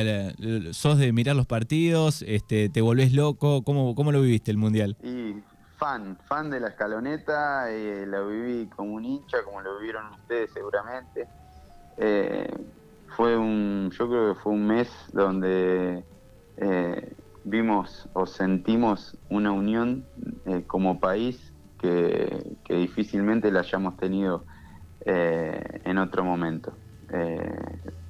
¿Sos 0.72 0.98
de 0.98 1.12
mirar 1.12 1.36
los 1.36 1.46
partidos? 1.46 2.22
Este, 2.26 2.68
¿Te 2.68 2.80
volvés 2.80 3.12
loco? 3.12 3.62
¿Cómo, 3.62 3.94
¿Cómo 3.94 4.10
lo 4.10 4.20
viviste 4.20 4.50
el 4.50 4.56
Mundial? 4.56 4.96
Y 5.00 5.36
fan, 5.76 6.18
fan 6.26 6.50
de 6.50 6.58
la 6.58 6.68
escaloneta, 6.68 7.70
eh, 7.70 8.04
lo 8.04 8.28
viví 8.28 8.66
como 8.66 8.94
un 8.94 9.04
hincha, 9.04 9.44
como 9.44 9.60
lo 9.60 9.78
vivieron 9.78 10.06
ustedes 10.12 10.50
seguramente. 10.52 11.28
Eh, 11.96 12.50
fue 13.16 13.38
un, 13.38 13.92
yo 13.96 14.08
creo 14.08 14.34
que 14.34 14.40
fue 14.40 14.52
un 14.52 14.66
mes 14.66 14.88
donde 15.12 16.02
eh, 16.56 17.12
vimos 17.44 18.08
o 18.12 18.26
sentimos 18.26 19.16
una 19.30 19.52
unión 19.52 20.04
eh, 20.46 20.64
como 20.66 20.98
país 20.98 21.52
que, 21.78 22.56
difícilmente 22.68 23.50
la 23.50 23.60
hayamos 23.60 23.96
tenido 23.96 24.44
eh, 25.04 25.80
en 25.84 25.98
otro 25.98 26.24
momento. 26.24 26.72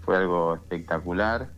fue 0.05 0.17
algo 0.17 0.55
espectacular 0.55 1.51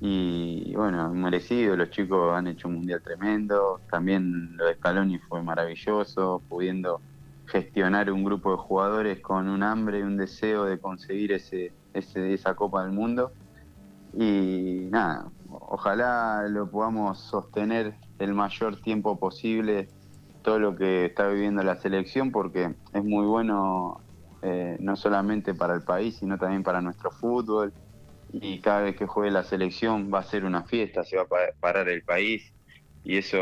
y 0.00 0.74
bueno, 0.74 1.12
merecido, 1.14 1.74
los 1.74 1.90
chicos 1.90 2.34
han 2.34 2.48
hecho 2.48 2.68
un 2.68 2.74
mundial 2.74 3.00
tremendo, 3.02 3.80
también 3.90 4.56
lo 4.56 4.66
de 4.66 4.74
Scaloni 4.74 5.18
fue 5.18 5.42
maravilloso, 5.42 6.42
pudiendo 6.48 7.00
gestionar 7.46 8.10
un 8.10 8.24
grupo 8.24 8.50
de 8.50 8.58
jugadores 8.58 9.20
con 9.20 9.48
un 9.48 9.62
hambre 9.62 10.00
y 10.00 10.02
un 10.02 10.16
deseo 10.16 10.64
de 10.64 10.78
conseguir 10.78 11.32
ese, 11.32 11.72
esa 11.94 12.54
Copa 12.54 12.82
del 12.82 12.92
Mundo. 12.92 13.32
Y 14.12 14.88
nada, 14.90 15.30
ojalá 15.48 16.46
lo 16.48 16.70
podamos 16.70 17.18
sostener 17.18 17.94
el 18.18 18.34
mayor 18.34 18.80
tiempo 18.80 19.18
posible 19.18 19.88
todo 20.46 20.60
lo 20.60 20.76
que 20.76 21.06
está 21.06 21.26
viviendo 21.26 21.60
la 21.64 21.74
selección 21.74 22.30
porque 22.30 22.70
es 22.94 23.04
muy 23.04 23.26
bueno 23.26 24.00
eh, 24.42 24.76
no 24.78 24.94
solamente 24.94 25.54
para 25.54 25.74
el 25.74 25.82
país 25.82 26.18
sino 26.20 26.38
también 26.38 26.62
para 26.62 26.80
nuestro 26.80 27.10
fútbol 27.10 27.72
y 28.32 28.60
cada 28.60 28.82
vez 28.82 28.94
que 28.94 29.06
juegue 29.06 29.32
la 29.32 29.42
selección 29.42 30.08
va 30.14 30.20
a 30.20 30.22
ser 30.22 30.44
una 30.44 30.62
fiesta, 30.62 31.02
se 31.02 31.16
va 31.16 31.22
a 31.22 31.26
parar 31.58 31.88
el 31.88 32.02
país 32.02 32.52
y 33.02 33.16
eso 33.16 33.40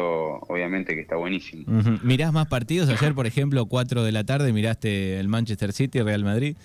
obviamente 0.49 0.95
que 0.95 1.03
está 1.03 1.17
buenísimo. 1.17 1.65
¿Mirás 2.03 2.33
más 2.33 2.49
partidos? 2.49 2.89
Ayer, 2.89 3.15
por 3.15 3.27
ejemplo, 3.27 3.67
4 3.67 4.03
de 4.03 4.13
la 4.13 4.25
tarde, 4.25 4.53
miraste 4.55 5.21
el 5.21 5.29
Manchester 5.29 5.73
City, 5.75 6.01
Real 6.01 6.25
Madrid. 6.25 6.57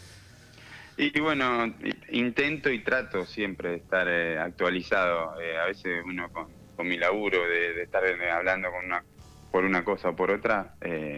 Y, 0.98 1.18
bueno, 1.20 1.74
intento 2.12 2.70
y 2.70 2.80
trato 2.80 3.26
siempre 3.26 3.70
de 3.70 3.76
estar 3.78 4.08
eh, 4.10 4.38
actualizado. 4.38 5.40
Eh, 5.42 5.58
a 5.58 5.66
veces 5.66 6.04
uno 6.06 6.30
con, 6.30 6.88
mi 6.88 6.98
laburo 6.98 7.40
de, 7.48 7.84
estar 7.84 8.06
eh, 8.06 8.30
hablando 8.30 8.70
con 8.70 8.86
una, 8.86 9.04
por 9.52 9.66
una 9.66 9.84
cosa 9.84 10.10
o 10.10 10.16
por 10.16 10.32
otra, 10.32 10.76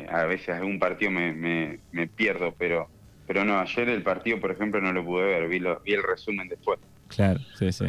a 0.09 0.25
veces 0.25 0.49
algún 0.49 0.79
partido 0.79 1.11
me, 1.11 1.79
me, 1.91 2.07
pierdo, 2.07 2.53
pero, 2.57 2.89
pero 3.27 3.43
no, 3.43 3.59
ayer 3.59 3.89
el 3.89 4.03
partido, 4.03 4.39
por 4.39 4.51
ejemplo, 4.51 4.81
no 4.81 4.93
lo 4.93 5.03
pude 5.03 5.25
ver, 5.25 5.47
vi, 5.47 5.59
vi 5.59 5.93
el 5.93 6.03
resumen 6.03 6.47
después. 6.47 6.79
Claro, 7.15 7.41
sí, 7.59 7.71
sí. 7.73 7.85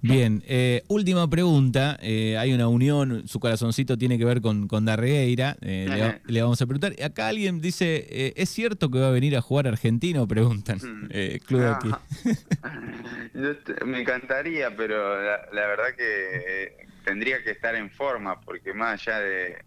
Bien, 0.00 0.42
eh, 0.46 0.82
última 0.88 1.28
pregunta. 1.28 1.98
Eh, 2.00 2.36
hay 2.38 2.52
una 2.52 2.68
unión, 2.68 3.26
su 3.26 3.40
corazoncito 3.40 3.98
tiene 3.98 4.16
que 4.16 4.24
ver 4.24 4.40
con, 4.40 4.68
con 4.68 4.84
Darregueira. 4.84 5.56
Eh, 5.60 6.20
le, 6.26 6.42
vamos 6.42 6.62
a 6.62 6.66
preguntar. 6.66 6.94
Acá 7.02 7.28
alguien 7.28 7.60
dice: 7.60 8.32
¿Es 8.36 8.48
cierto 8.50 8.90
que 8.90 9.00
va 9.00 9.08
a 9.08 9.10
venir 9.10 9.36
a 9.36 9.40
jugar 9.40 9.66
argentino? 9.66 10.26
Preguntan. 10.28 10.78
Mm. 10.78 11.38
Club 11.44 11.64
aquí. 11.64 11.90
me 13.86 14.00
encantaría, 14.00 14.76
pero 14.76 15.20
la, 15.22 15.66
verdad 15.66 15.94
que 15.96 16.86
tendría 17.02 17.42
que 17.42 17.50
estar 17.50 17.74
en 17.74 17.90
forma, 17.90 18.40
porque 18.40 18.72
más 18.74 19.06
allá 19.06 19.20
de, 19.20 19.62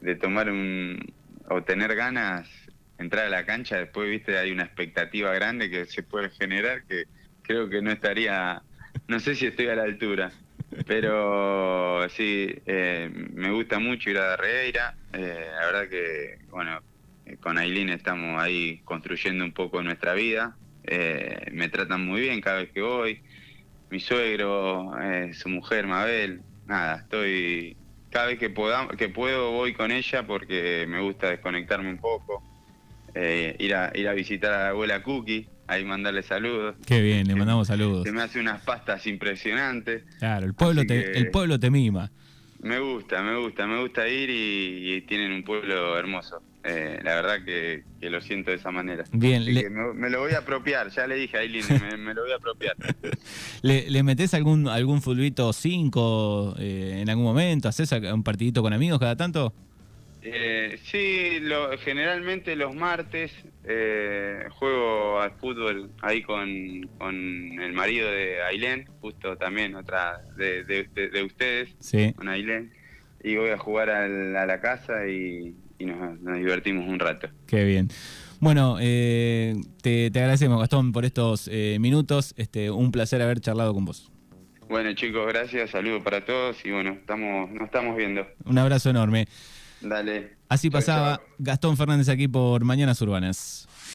de 0.00 0.14
tomar 0.16 0.50
un. 0.50 1.12
o 1.48 1.62
tener 1.62 1.94
ganas, 1.94 2.48
entrar 2.98 3.26
a 3.26 3.30
la 3.30 3.44
cancha, 3.46 3.78
después, 3.78 4.08
viste, 4.08 4.38
hay 4.38 4.52
una 4.52 4.64
expectativa 4.64 5.32
grande 5.32 5.70
que 5.70 5.86
se 5.86 6.02
puede 6.02 6.30
generar 6.30 6.84
que 6.84 7.04
creo 7.42 7.68
que 7.68 7.82
no 7.82 7.90
estaría, 7.90 8.62
no 9.08 9.20
sé 9.20 9.34
si 9.34 9.46
estoy 9.46 9.68
a 9.68 9.74
la 9.74 9.82
altura, 9.82 10.30
pero 10.86 12.08
sí, 12.10 12.54
eh, 12.66 13.10
me 13.12 13.50
gusta 13.50 13.78
mucho 13.78 14.10
ir 14.10 14.18
a 14.18 14.26
Darreira, 14.26 14.94
eh, 15.12 15.46
la 15.52 15.66
verdad 15.66 15.88
que, 15.88 16.38
bueno, 16.50 16.80
eh, 17.26 17.36
con 17.38 17.58
Aileen 17.58 17.90
estamos 17.90 18.40
ahí 18.40 18.80
construyendo 18.84 19.44
un 19.44 19.52
poco 19.52 19.82
nuestra 19.82 20.14
vida, 20.14 20.56
me 21.52 21.68
tratan 21.68 22.04
muy 22.04 22.22
bien 22.22 22.40
cada 22.40 22.58
vez 22.58 22.72
que 22.72 22.80
voy, 22.80 23.22
mi 23.90 24.00
suegro, 24.00 24.92
su 25.32 25.48
mujer 25.48 25.86
Mabel, 25.86 26.42
nada, 26.66 27.00
estoy 27.00 27.76
cada 28.10 28.26
vez 28.26 28.38
que, 28.38 28.52
que 28.98 29.08
puedo 29.08 29.52
voy 29.52 29.72
con 29.72 29.90
ella 29.90 30.26
porque 30.26 30.84
me 30.88 31.00
gusta 31.00 31.30
desconectarme 31.30 31.90
un 31.90 31.98
poco. 31.98 32.42
Eh, 33.14 33.56
ir, 33.58 33.74
a, 33.74 33.90
ir 33.94 34.08
a 34.08 34.12
visitar 34.12 34.52
a 34.52 34.58
la 34.58 34.68
abuela 34.68 35.02
Cookie, 35.02 35.48
ahí 35.66 35.84
mandarle 35.84 36.22
saludos. 36.22 36.76
Qué 36.86 37.00
bien, 37.00 37.26
le 37.26 37.34
mandamos 37.34 37.68
saludos. 37.68 38.04
Se 38.04 38.12
me 38.12 38.22
hace 38.22 38.38
unas 38.38 38.62
pastas 38.62 39.06
impresionantes. 39.06 40.04
Claro, 40.18 40.46
el 40.46 40.54
pueblo, 40.54 40.84
te, 40.84 41.18
el 41.18 41.30
pueblo 41.30 41.58
te 41.58 41.70
mima. 41.70 42.10
Me 42.60 42.78
gusta, 42.78 43.22
me 43.22 43.36
gusta, 43.36 43.66
me 43.66 43.80
gusta 43.80 44.06
ir 44.06 44.28
y, 44.30 45.00
tienen 45.02 45.32
un 45.32 45.42
pueblo 45.42 45.98
hermoso. 45.98 46.42
Eh, 46.62 47.00
la 47.02 47.14
verdad 47.14 47.44
que, 47.44 47.84
lo 48.02 48.20
siento 48.20 48.50
de 48.50 48.58
esa 48.58 48.70
manera. 48.70 49.04
Bien, 49.12 49.44
me, 49.94 50.10
lo 50.10 50.20
voy 50.20 50.32
a 50.32 50.38
apropiar, 50.38 50.90
ya 50.90 51.06
le 51.06 51.14
dije 51.16 51.38
a 51.38 51.40
Aileen, 51.40 51.64
me, 52.04 52.12
lo 52.12 52.22
voy 52.22 52.32
a 52.32 52.36
apropiar. 52.36 52.76
¿Le, 53.62 53.90
le 53.90 54.02
metés 54.02 54.34
algún, 54.34 54.68
algún 54.68 55.00
fulbito 55.00 55.52
5 55.52 56.56
eh, 56.58 56.98
en 57.00 57.08
algún 57.08 57.24
momento? 57.24 57.68
¿Haces 57.68 57.90
un 57.92 58.22
partidito 58.22 58.62
con 58.62 58.72
amigos 58.72 58.98
cada 58.98 59.16
tanto? 59.16 59.54
Eh, 60.22 60.78
sí, 60.84 61.40
lo, 61.40 61.78
generalmente 61.78 62.54
los 62.54 62.74
martes 62.74 63.32
eh, 63.64 64.44
juego 64.50 65.18
al 65.18 65.32
fútbol 65.32 65.90
ahí 66.02 66.22
con, 66.22 66.40
el 67.08 67.72
marido 67.72 68.10
de 68.10 68.42
Ailén, 68.42 68.86
justo 69.00 69.36
también 69.38 69.74
otra 69.74 70.20
de, 70.36 71.24
ustedes, 71.24 71.74
con 72.16 72.28
Ailén, 72.28 72.70
y 73.22 73.36
voy 73.36 73.50
a 73.50 73.58
jugar 73.58 73.88
a 73.88 74.06
la 74.08 74.60
casa 74.60 75.06
y, 75.08 75.54
nos, 75.84 76.18
divertimos 76.38 76.86
un 76.86 76.98
rato. 76.98 77.28
Qué 77.46 77.64
bien. 77.64 77.88
Bueno, 78.40 78.78
eh, 78.80 79.54
te, 79.82 80.06
agradecemos 80.06 80.60
Gastón 80.60 80.92
por 80.92 81.04
estos 81.04 81.48
eh, 81.52 81.76
minutos, 81.78 82.34
este, 82.36 82.70
un 82.70 82.90
placer 82.90 83.20
haber 83.20 83.40
charlado 83.40 83.74
con 83.74 83.84
vos. 83.84 84.10
Bueno 84.68 84.92
chicos, 84.94 85.26
gracias, 85.26 85.70
saludos 85.70 86.02
para 86.02 86.24
todos 86.24 86.64
y 86.64 86.70
bueno, 86.70 86.92
estamos, 86.92 87.50
nos 87.50 87.64
estamos 87.64 87.96
viendo. 87.96 88.24
Un 88.44 88.56
abrazo 88.56 88.90
enorme. 88.90 89.26
Dale. 89.80 90.36
Así 90.48 90.70
pasaba 90.70 91.20
Gastón 91.38 91.76
Fernández 91.76 92.08
aquí 92.08 92.28
por 92.28 92.64
Mañanas 92.64 93.00
Urbanas. 93.02 93.68